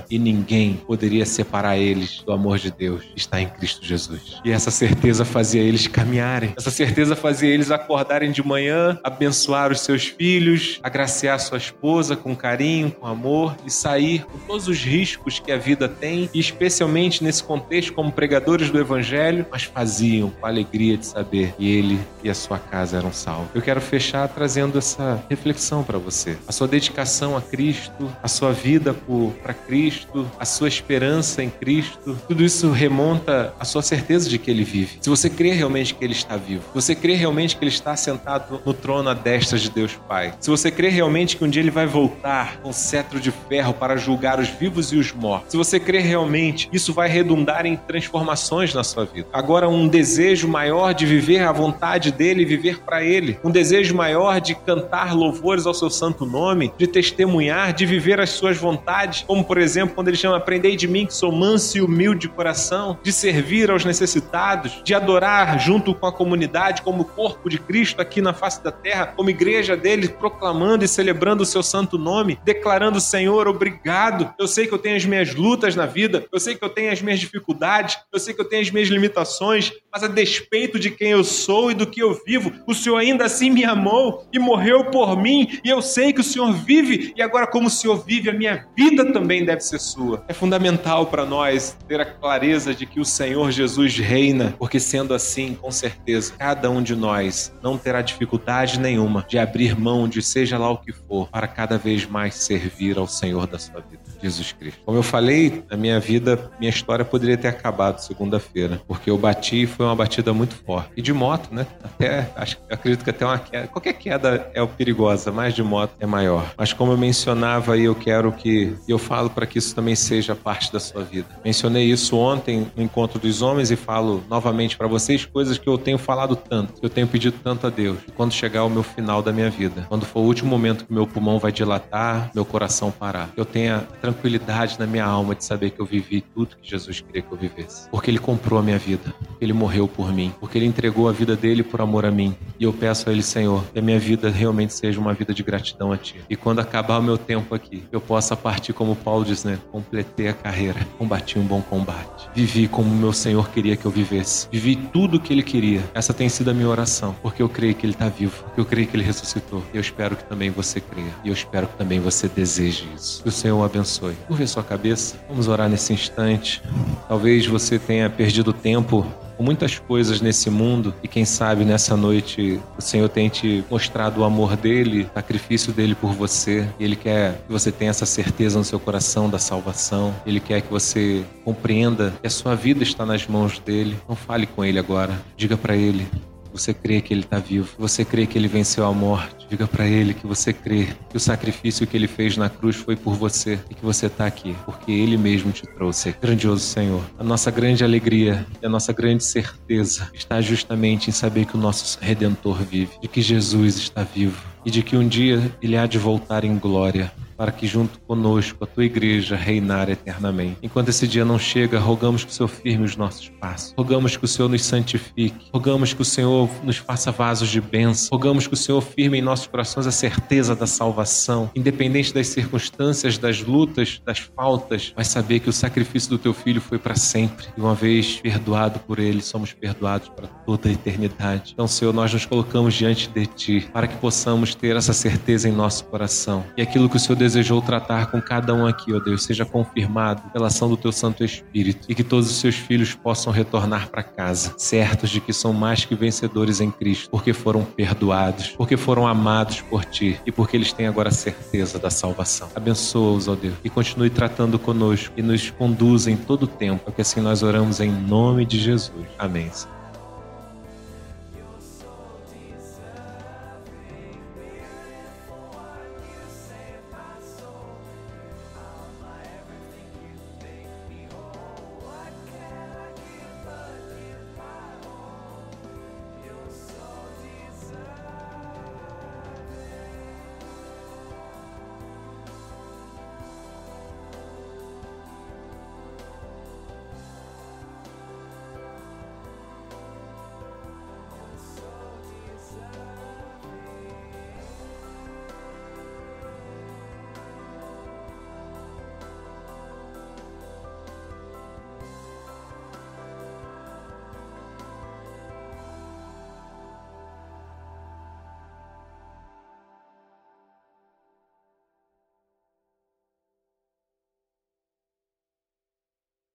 e 0.10 0.20
ninguém 0.20 0.76
poderia 0.86 1.26
separar 1.26 1.78
eles 1.78 2.22
do 2.26 2.32
amor 2.32 2.60
de 2.60 2.72
Deus 2.72 3.04
está 3.16 3.42
em 3.42 3.48
Cristo 3.48 3.86
Jesus. 3.86 4.40
E 4.44 4.52
essa 4.52 4.72
certeza 4.72 5.26
fazia 5.26 5.62
eles 5.62 5.88
caminharem. 5.88 6.54
Essa 6.58 6.70
certeza 6.70 7.16
fazia 7.16 7.50
eles 7.50 7.72
acordarem 7.72 8.32
de 8.32 8.46
manhã, 8.46 9.00
abençoar 9.04 9.72
os 9.72 9.82
seus 9.82 10.06
filhos, 10.06 10.80
agraciar 10.84 11.40
sua 11.40 11.58
esposa 11.58 12.16
com 12.16 12.36
carinho, 12.36 12.92
com 12.92 13.08
amor 13.08 13.56
e 13.66 13.72
sair 13.72 14.26
com 14.26 14.38
todos 14.40 14.68
os 14.68 14.84
riscos 14.84 15.40
que 15.40 15.52
a 15.52 15.58
vida 15.58 15.88
tem, 15.88 16.30
e 16.34 16.40
especialmente 16.40 17.24
nesse 17.24 17.44
contexto 17.44 17.94
como 17.94 18.12
pregadores 18.12 18.70
do 18.70 18.80
evangelho, 18.80 19.46
mas 19.52 19.64
faziam 19.64 20.30
com 20.30 20.46
a 20.46 20.50
alegria 20.50 20.98
de 20.98 21.06
saber 21.06 21.54
que 21.58 21.68
ele 21.70 22.00
e 22.24 22.30
a 22.30 22.34
sua 22.34 22.60
casa 22.60 22.98
eram 22.98 23.12
salvos. 23.12 23.50
Eu 23.54 23.62
quero 23.62 23.82
fechar 23.82 24.28
trazendo 24.28 24.78
essa 24.78 25.24
reflexão 25.30 25.84
para 25.84 25.98
você. 25.98 26.38
A 26.48 26.52
sua 26.52 26.68
dedicação 26.68 27.36
a 27.36 27.42
Cristo, 27.42 28.12
a 28.22 28.28
sua 28.28 28.52
vida 28.52 28.94
por 28.94 29.34
para 29.38 29.54
Cristo, 29.54 30.30
a 30.40 30.46
sua 30.46 30.68
esperança 30.68 31.44
em 31.44 31.50
Cristo, 31.50 32.18
tudo 32.28 32.44
isso 32.44 32.72
remonta 32.72 33.54
à 33.60 33.66
sua 33.66 33.82
certeza 33.82 34.30
de 34.30 34.38
que 34.38 34.52
Ele 34.52 34.64
vive. 34.64 34.98
Se 35.02 35.10
você 35.10 35.30
crê 35.30 35.52
realmente 35.52 35.94
que 35.94 36.04
Ele 36.04 36.14
está 36.14 36.36
vivo, 36.36 36.64
se 36.70 36.74
você 36.74 36.96
crê 36.96 37.14
realmente 37.16 37.56
que 37.56 37.64
Ele 37.64 37.72
está 37.72 37.96
sentado 37.96 38.62
no 38.66 38.74
trono 38.74 39.10
à 39.10 39.14
destra 39.14 39.58
de 39.58 39.70
Deus 39.70 39.98
Pai, 40.08 40.34
se 40.40 40.50
você 40.50 40.72
crê 40.72 40.90
realmente 40.90 41.38
que 41.38 41.44
um 41.44 41.50
dia 41.50 41.62
Ele 41.62 41.72
vai 41.72 41.86
voltar 41.86 42.58
com 42.62 42.72
cetro 42.74 43.20
de 43.20 43.32
ferro 43.32 43.74
para 43.74 43.96
julgar 43.98 44.40
os 44.40 44.48
vivos 44.48 44.92
e 44.92 44.98
os 44.98 45.12
mortos, 45.14 45.52
se 45.52 45.58
você 45.58 45.80
crê 45.80 46.00
realmente, 46.00 46.70
isso 46.72 46.94
vai 46.94 47.10
redundar 47.10 47.66
em 47.66 47.76
transformações 47.76 48.74
na 48.74 48.84
sua 48.84 49.06
vida. 49.06 49.28
Agora, 49.32 49.70
um 49.70 49.88
desejo 49.88 50.48
maior 50.48 50.94
de 50.94 51.06
viver 51.06 51.40
a 51.40 51.52
vontade 51.52 52.12
dEle 52.12 52.42
e 52.42 52.46
viver 52.46 52.80
para 52.80 53.04
Ele, 53.04 53.40
um 53.44 53.52
desejo 53.52 53.96
maior 53.96 54.40
de 54.40 54.56
cantar 54.56 55.16
louvores 55.16 55.66
ao 55.66 55.74
seu 55.74 55.90
santo 55.90 56.26
nome, 56.26 56.72
de 56.78 56.88
testemunhar, 56.88 57.74
de 57.74 57.86
viver 57.86 58.20
as 58.20 58.32
suas 58.32 58.58
vontades 58.58 59.24
como 59.28 59.44
por 59.44 59.58
exemplo 59.58 59.94
quando 59.94 60.08
ele 60.08 60.18
chama 60.18 60.38
Aprendei 60.38 60.76
de 60.76 60.88
mim 60.88 61.06
que 61.06 61.14
sou 61.14 61.32
manso 61.32 61.78
e 61.78 61.82
humilde 61.82 62.22
de 62.22 62.30
coração, 62.30 62.98
de 63.04 63.12
servir 63.12 63.70
aos 63.70 63.86
necessitados, 63.86 64.82
de 64.84 64.96
adorar 64.96 65.60
junto 65.60 65.94
com 65.94 66.08
a 66.08 66.12
comunidade 66.12 66.82
como 66.82 67.06
corpo 67.06 67.50
de 67.50 67.60
Cristo 67.60 68.02
aqui 68.02 68.22
na 68.22 68.34
face 68.34 68.64
da 68.64 68.72
terra, 68.72 69.08
como 69.08 69.30
igreja 69.30 69.76
dele, 69.76 70.08
proclamando 70.08 70.84
e 70.84 70.88
celebrando 70.88 71.44
o 71.44 71.46
seu 71.46 71.62
santo 71.62 71.98
nome, 71.98 72.40
declarando 72.44 73.00
Senhor, 73.00 73.48
obrigado. 73.48 74.34
Eu 74.40 74.48
sei 74.48 74.68
que 74.68 74.74
eu 74.74 74.80
tenho 74.80 74.96
as 74.96 75.06
minhas 75.06 75.36
lutas 75.36 75.76
na 75.76 75.86
vida, 75.86 76.26
eu 76.32 76.40
sei 76.40 76.56
que 76.56 76.64
eu 76.64 76.70
tenho 76.70 76.92
as 76.92 77.02
minhas 77.02 77.20
dificuldades, 77.20 77.98
eu 78.12 78.20
sei 78.20 78.34
que 78.34 78.42
eu 78.42 78.46
tenho 78.46 78.62
as 78.62 78.72
minhas 78.72 78.88
limitações, 78.88 79.74
mas 79.92 80.04
a 80.04 80.08
despeito 80.08 80.80
de 80.80 80.90
quem 80.90 81.12
eu 81.12 81.24
sou 81.24 81.72
e 81.72 81.74
do 81.74 81.88
que 81.88 82.02
eu 82.02 82.20
vivo, 82.26 82.52
o 82.66 82.74
Senhor 82.74 82.98
ainda 82.98 83.26
assim 83.26 83.50
me 83.50 83.66
amou 83.66 84.28
e 84.32 84.40
morreu 84.40 84.86
por 84.86 85.22
mim, 85.22 85.60
e 85.64 85.70
eu 85.70 85.82
sei 85.82 86.14
que 86.14 86.22
o 86.22 86.24
Senhor 86.24 86.52
vive, 86.54 87.14
e 87.16 87.22
agora, 87.22 87.48
como 87.48 87.68
o 87.68 87.72
Senhor 87.72 88.04
vive, 88.06 88.30
a 88.30 88.34
minha 88.34 88.68
vida 88.76 89.04
também 89.18 89.44
deve 89.44 89.62
ser 89.62 89.80
sua. 89.80 90.24
É 90.28 90.34
fundamental 90.34 91.08
para 91.08 91.26
nós 91.26 91.76
ter 91.88 92.00
a 92.00 92.06
clareza 92.06 92.74
de 92.74 92.86
que 92.86 93.00
o 93.00 93.06
Senhor 93.06 93.50
Jesus 93.50 93.98
reina, 93.98 94.54
porque 94.60 94.80
sendo 94.80 95.12
assim, 95.12 95.56
com 95.56 95.72
certeza, 95.72 96.34
cada 96.38 96.70
um 96.70 96.84
de 96.84 96.96
nós 96.96 97.52
não 97.64 97.78
terá 97.78 98.04
dificuldade 98.04 98.80
nenhuma 98.80 99.26
de 99.28 99.40
abrir 99.40 99.76
mão 99.78 100.08
de 100.08 100.22
seja 100.22 100.58
lá 100.58 100.70
o 100.70 100.78
que 100.78 100.92
for, 100.92 101.28
para 101.30 101.48
cada 101.48 101.80
vez 101.80 102.06
mais 102.06 102.36
servir 102.36 102.98
ao 103.00 103.08
Senhor 103.08 103.48
da 103.48 103.58
sua 103.58 103.82
vida, 103.82 104.04
Jesus 104.22 104.52
Cristo. 104.52 104.82
Como 104.86 104.98
eu 104.98 105.04
falei, 105.04 105.64
a 105.70 105.76
minha 105.76 106.00
vida, 106.00 106.52
minha 106.60 106.70
história 106.70 107.04
poderia 107.04 107.38
ter 107.38 107.48
acabado 107.48 108.00
segunda-feira, 108.00 108.80
porque 108.88 109.10
eu 109.10 109.18
bati 109.18 109.64
e 109.64 109.68
foi 109.68 109.86
uma 109.88 109.96
batida 109.96 110.32
muito 110.32 110.56
forte. 110.64 110.92
E 110.96 111.02
de 111.02 111.12
moto, 111.12 111.50
né? 111.52 111.66
Até, 111.84 112.30
acho, 112.36 112.58
acredito 112.70 113.04
que 113.04 113.10
até 113.10 113.26
uma 113.26 113.40
queda, 113.40 113.68
qualquer 113.68 113.94
queda 113.94 114.52
é 114.54 114.64
perigosa, 114.66 115.32
mais 115.32 115.56
de 115.56 115.64
moto 115.64 115.94
é 116.00 116.06
maior. 116.06 116.54
Mas 116.56 116.72
como 116.72 116.92
eu 116.92 116.98
mencionava 116.98 117.74
aí, 117.74 117.86
eu 117.86 117.96
quero 117.96 118.32
que, 118.32 118.76
eu 118.88 119.00
falo 119.08 119.30
para 119.30 119.46
que 119.46 119.58
isso 119.58 119.74
também 119.74 119.96
seja 119.96 120.36
parte 120.36 120.72
da 120.72 120.80
sua 120.80 121.04
vida. 121.04 121.28
Mencionei 121.44 121.86
isso 121.86 122.18
ontem 122.18 122.68
no 122.76 122.84
encontro 122.84 123.18
dos 123.18 123.42
homens 123.42 123.72
e 123.72 123.76
falo 123.76 124.22
novamente 124.30 124.78
para 124.78 124.88
vocês 124.88 125.26
coisas 125.26 125.58
que 125.58 125.68
eu 125.68 125.78
tenho 125.78 125.98
falado 125.98 126.36
tanto, 126.36 126.74
que 126.74 126.86
eu 126.86 126.90
tenho 126.90 127.08
pedido 127.08 127.38
tanto 127.42 127.66
a 127.66 127.70
Deus. 127.70 128.00
Quando 128.16 128.34
chegar 128.34 128.66
o 128.66 128.70
meu 128.70 128.84
final 128.84 129.22
da 129.22 129.32
minha 129.32 129.50
vida, 129.50 129.86
quando 129.88 130.06
for 130.06 130.20
o 130.20 130.24
último 130.24 130.50
momento 130.50 130.86
que 130.86 130.94
meu 130.94 131.08
pulmão 131.08 131.40
vai 131.40 131.52
dilatar, 131.52 132.32
meu 132.36 132.44
coração 132.44 132.92
parar, 132.92 133.30
eu 133.38 133.46
tenha 133.46 133.88
tranquilidade 134.02 134.78
na 134.78 134.86
minha 134.86 135.06
alma 135.06 135.34
de 135.34 135.46
saber 135.46 135.70
que 135.70 135.80
eu 135.80 135.86
vivi 135.86 136.22
tudo 136.22 136.58
que 136.62 136.70
Jesus 136.70 137.00
queria 137.00 137.22
que 137.22 137.32
eu 137.32 137.38
vivesse. 137.38 137.90
Porque 137.90 138.12
Ele 138.12 138.20
comprou 138.20 138.60
a 138.60 138.64
minha 138.64 138.78
vida, 138.78 139.14
Ele 139.40 139.54
morreu 139.54 139.88
por 139.88 140.12
mim, 140.12 140.34
porque 140.40 140.58
Ele 140.58 140.66
entregou 140.66 141.08
a 141.08 141.12
vida 141.12 141.36
dele 141.36 141.64
por 141.64 141.80
amor 141.80 142.06
a 142.06 142.12
mim. 142.12 142.36
E 142.60 142.64
eu 142.66 142.74
peço 142.74 143.10
a 143.10 143.14
Ele, 143.14 143.24
Senhor, 143.24 143.64
que 143.72 143.80
a 143.80 143.82
minha 143.82 144.00
vida 144.00 144.30
realmente 144.30 144.74
seja 144.74 145.00
uma 145.00 145.14
vida 145.14 145.34
de 145.34 145.44
gratidão 145.44 145.92
a 145.92 145.98
Ti. 145.98 146.20
E 146.30 146.36
quando 146.36 146.60
acabar 146.60 147.00
o 147.00 147.04
meu 147.04 147.18
tempo 147.18 147.56
aqui, 147.56 147.84
eu 147.92 148.02
possa 148.02 148.36
partir 148.36 148.74
como 148.74 148.96
Paulo 148.98 149.26
né? 149.46 149.60
Completei 149.72 150.28
a 150.28 150.34
carreira, 150.34 150.80
combati 150.98 151.38
um 151.38 151.44
bom 151.44 151.62
combate. 151.62 152.30
Vivi 152.34 152.68
como 152.68 152.94
meu 152.94 153.14
Senhor 153.14 153.50
queria 153.50 153.76
que 153.76 153.86
eu 153.86 153.92
vivesse. 153.92 154.48
Vivi 154.52 154.76
tudo 154.76 155.18
o 155.18 155.20
que 155.20 155.34
Ele 155.34 155.44
queria. 155.44 155.84
Essa 155.94 156.14
tem 156.14 156.30
sido 156.30 156.50
a 156.50 156.54
minha 156.54 156.68
oração, 156.68 157.16
porque 157.22 157.42
eu 157.42 157.50
creio 157.50 157.76
que 157.76 157.86
Ele 157.86 157.94
está 157.94 158.10
vivo, 158.10 158.44
eu 158.56 158.66
creio 158.66 158.88
que 158.88 158.96
Ele 158.96 159.04
ressuscitou. 159.04 159.64
Eu 159.74 159.82
espero 159.82 160.16
que 160.16 160.24
também 160.24 160.50
você 160.50 160.80
creia. 160.82 161.14
E 161.24 161.28
eu 161.28 161.34
espero 161.34 161.68
que 161.68 161.78
também 161.78 162.00
você 162.00 162.28
deseje 162.28 162.88
isso. 162.96 163.22
Que 163.24 163.30
o 163.30 163.32
Senhor 163.32 163.58
o 163.58 163.64
abençoe. 163.64 164.16
Curva 164.28 164.48
sua 164.48 164.64
cabeça. 164.64 165.18
Vamos 165.30 165.48
orar 165.48 165.70
nesse 165.70 165.94
instante. 165.94 166.62
Talvez 167.08 167.46
você 167.46 167.78
tenha 167.78 168.10
perdido 168.10 168.54
tempo 168.54 169.06
muitas 169.40 169.80
coisas 169.80 170.22
nesse 170.22 170.50
mundo 170.50 170.94
e 171.04 171.08
quem 171.08 171.26
sabe 171.26 171.66
nessa 171.66 171.96
noite 171.96 172.60
o 172.78 172.82
Senhor 172.82 173.10
tem 173.10 173.30
te 173.30 173.64
mostrado 173.70 174.22
o 174.22 174.24
amor 174.24 174.56
dele, 174.56 175.04
o 175.04 175.14
sacrifício 175.14 175.74
dele 175.74 175.96
por 175.96 176.14
você. 176.14 176.68
Ele 176.80 176.96
quer 176.96 177.42
que 177.46 177.52
você 177.52 177.72
tenha 177.72 177.92
essa 177.92 178.06
certeza 178.06 178.58
no 178.58 178.64
seu 178.64 178.80
coração 178.80 179.30
da 179.30 179.40
salvação. 179.40 180.14
Ele 180.26 180.40
quer 180.40 180.62
que 180.62 180.72
você 180.72 181.26
compreenda 181.44 182.14
que 182.22 182.28
a 182.28 182.30
sua 182.30 182.56
vida 182.56 182.84
está 182.84 183.06
nas 183.06 183.28
mãos 183.28 183.60
dele. 183.60 183.98
Não 184.08 184.16
fale 184.16 184.46
com 184.46 184.64
ele 184.64 184.80
agora. 184.80 185.20
Diga 185.36 185.58
para 185.58 185.76
ele: 185.76 186.08
você 186.52 186.74
crê 186.74 187.02
que 187.02 187.14
ele 187.14 187.22
está 187.22 187.40
vivo, 187.40 187.70
você 187.78 188.04
crê 188.04 188.26
que 188.26 188.38
ele 188.38 188.48
venceu 188.48 188.86
a 188.86 188.94
morte. 188.94 189.37
Diga 189.50 189.68
para 189.68 189.88
ele 189.88 190.14
que 190.14 190.28
você 190.28 190.52
crê 190.52 190.88
que 191.10 191.16
o 191.16 191.20
sacrifício 191.20 191.88
que 191.88 191.96
ele 191.96 192.08
fez 192.08 192.36
na 192.36 192.50
cruz 192.50 192.76
foi 192.76 192.96
por 192.96 193.16
você 193.16 193.60
e 193.70 193.76
que 193.76 193.84
você 193.84 194.08
está 194.08 194.26
aqui, 194.26 194.56
porque 194.66 194.92
ele 194.92 195.18
mesmo 195.18 195.52
te 195.52 195.66
trouxe. 195.66 196.16
Grandioso 196.22 196.64
Senhor, 196.64 197.04
a 197.18 197.24
nossa 197.24 197.50
grande 197.50 197.84
alegria 197.84 198.46
e 198.62 198.66
a 198.66 198.70
nossa 198.70 198.92
grande 198.92 199.24
certeza 199.24 200.10
está 200.14 200.42
justamente 200.42 201.10
em 201.10 201.14
saber 201.14 201.46
que 201.46 201.56
o 201.56 201.60
nosso 201.60 201.98
redentor 202.02 202.58
vive, 202.64 202.92
de 203.02 203.08
que 203.08 203.22
Jesus 203.22 203.78
está 203.78 204.04
vivo 204.04 204.42
e 204.66 204.72
de 204.72 204.84
que 204.84 204.98
um 204.98 205.08
dia 205.08 205.52
ele 205.62 205.78
há 205.78 205.86
de 205.86 205.98
voltar 205.98 206.44
em 206.44 206.58
glória 206.58 207.12
para 207.38 207.52
que 207.52 207.68
junto 207.68 208.00
conosco 208.02 208.64
a 208.64 208.68
tua 208.68 208.84
igreja 208.84 209.36
reinar 209.36 209.90
eternamente. 209.90 210.58
Enquanto 210.64 210.90
esse 210.90 211.08
dia 211.08 211.24
não 211.24 211.38
chega, 211.38 211.80
rogamos 211.80 212.24
que 212.24 212.32
o 212.32 212.34
Senhor 212.34 212.48
firme 212.48 212.86
os 212.86 212.96
nossos 212.98 213.30
passos. 213.30 213.74
Rogamos 213.78 214.18
que 214.18 214.26
o 214.26 214.28
Senhor 214.28 214.50
nos 214.50 214.66
santifique. 214.66 215.50
Rogamos 215.54 215.94
que 215.94 216.02
o 216.02 216.06
Senhor 216.06 216.50
nos 216.64 216.78
faça 216.78 217.12
vasos 217.12 217.50
de 217.50 217.62
bênção. 217.62 218.10
Rogamos 218.12 218.48
que 218.48 218.54
o 218.54 218.58
Senhor 218.58 218.82
firme 218.82 219.20
em 219.20 219.22
nossos 219.22 219.48
corações 219.48 219.86
a 219.86 219.92
certeza 219.92 220.56
da 220.56 220.66
salvação, 220.66 221.52
independente 221.56 222.14
das 222.14 222.28
circunstâncias, 222.28 223.18
das 223.18 223.42
lutas, 223.42 224.02
das 224.04 224.20
faltas, 224.20 224.94
mas 224.96 225.08
saber 225.08 225.40
que 225.40 225.50
o 225.50 225.54
sacrifício 225.54 226.10
do 226.10 226.18
teu 226.18 226.34
filho 226.34 226.60
foi 226.60 226.80
para 226.80 226.96
sempre. 226.96 227.48
E 227.56 227.62
uma 227.62 227.76
vez 227.76 228.18
perdoado 228.18 228.80
por 228.80 229.00
ele, 229.00 229.22
somos 229.22 229.54
perdoados 229.54 230.10
para 230.10 230.28
toda 230.28 230.70
a 230.70 230.72
eternidade. 230.72 231.52
Então, 231.54 231.68
Senhor, 231.68 231.94
nós 231.94 232.12
nos 232.14 232.26
colocamos 232.26 232.74
diante 232.74 233.10
de 233.10 233.26
ti 233.26 233.70
para 233.72 233.88
que 233.88 233.96
possamos 233.98 234.56
ter 234.56 234.76
essa 234.76 234.94
certeza 234.94 235.48
em 235.48 235.52
nosso 235.52 235.86
coração. 235.86 236.44
E 236.58 236.62
aquilo 236.62 236.90
que 236.90 236.96
o 236.98 237.00
Senhor 237.00 237.18
desejou 237.28 237.62
tratar 237.62 238.10
com 238.10 238.22
cada 238.22 238.54
um 238.54 238.66
aqui, 238.66 238.94
ó 238.94 239.00
Deus, 239.00 239.24
seja 239.24 239.46
confirmado 239.46 240.22
pela 240.32 240.48
ação 240.48 240.70
do 240.70 240.78
teu 240.78 240.92
Santo 240.92 241.24
Espírito 241.24 241.86
e 241.90 241.94
que 241.94 242.04
todos 242.04 242.30
os 242.30 242.38
seus 242.38 242.56
filhos 242.56 242.96
possam 242.96 243.34
retornar 243.34 243.90
para 243.90 244.02
casa, 244.02 244.54
certos 244.58 245.10
de 245.10 245.20
que 245.20 245.34
são 245.34 245.52
mais 245.52 245.84
que 245.84 245.94
vencedores 245.94 246.62
em 246.62 246.72
Cristo, 246.72 247.10
porque 247.10 247.34
foram 247.34 247.64
perdoados, 247.64 248.50
porque 248.58 248.78
foram 248.78 249.06
amados 249.06 249.62
por 249.62 249.84
ti 249.84 250.20
e 250.26 250.32
porque 250.32 250.56
eles 250.56 250.72
têm 250.72 250.88
agora 250.88 251.12
certeza 251.12 251.78
da 251.78 251.90
salvação. 251.90 252.50
Abençoa-os, 252.56 253.28
ó 253.28 253.36
Deus, 253.36 253.56
e 253.64 253.70
continue 253.70 254.10
tratando 254.10 254.58
conosco 254.58 255.14
e 255.18 255.22
nos 255.22 255.50
conduza 255.52 256.10
em 256.10 256.16
todo 256.16 256.44
o 256.44 256.48
tempo, 256.48 256.86
porque 256.86 257.02
assim 257.02 257.20
nós 257.20 257.44
oramos 257.44 257.80
em 257.80 257.92
nome 257.92 258.46
de 258.46 258.58
Jesus. 258.58 259.06
Amém. 259.20 259.52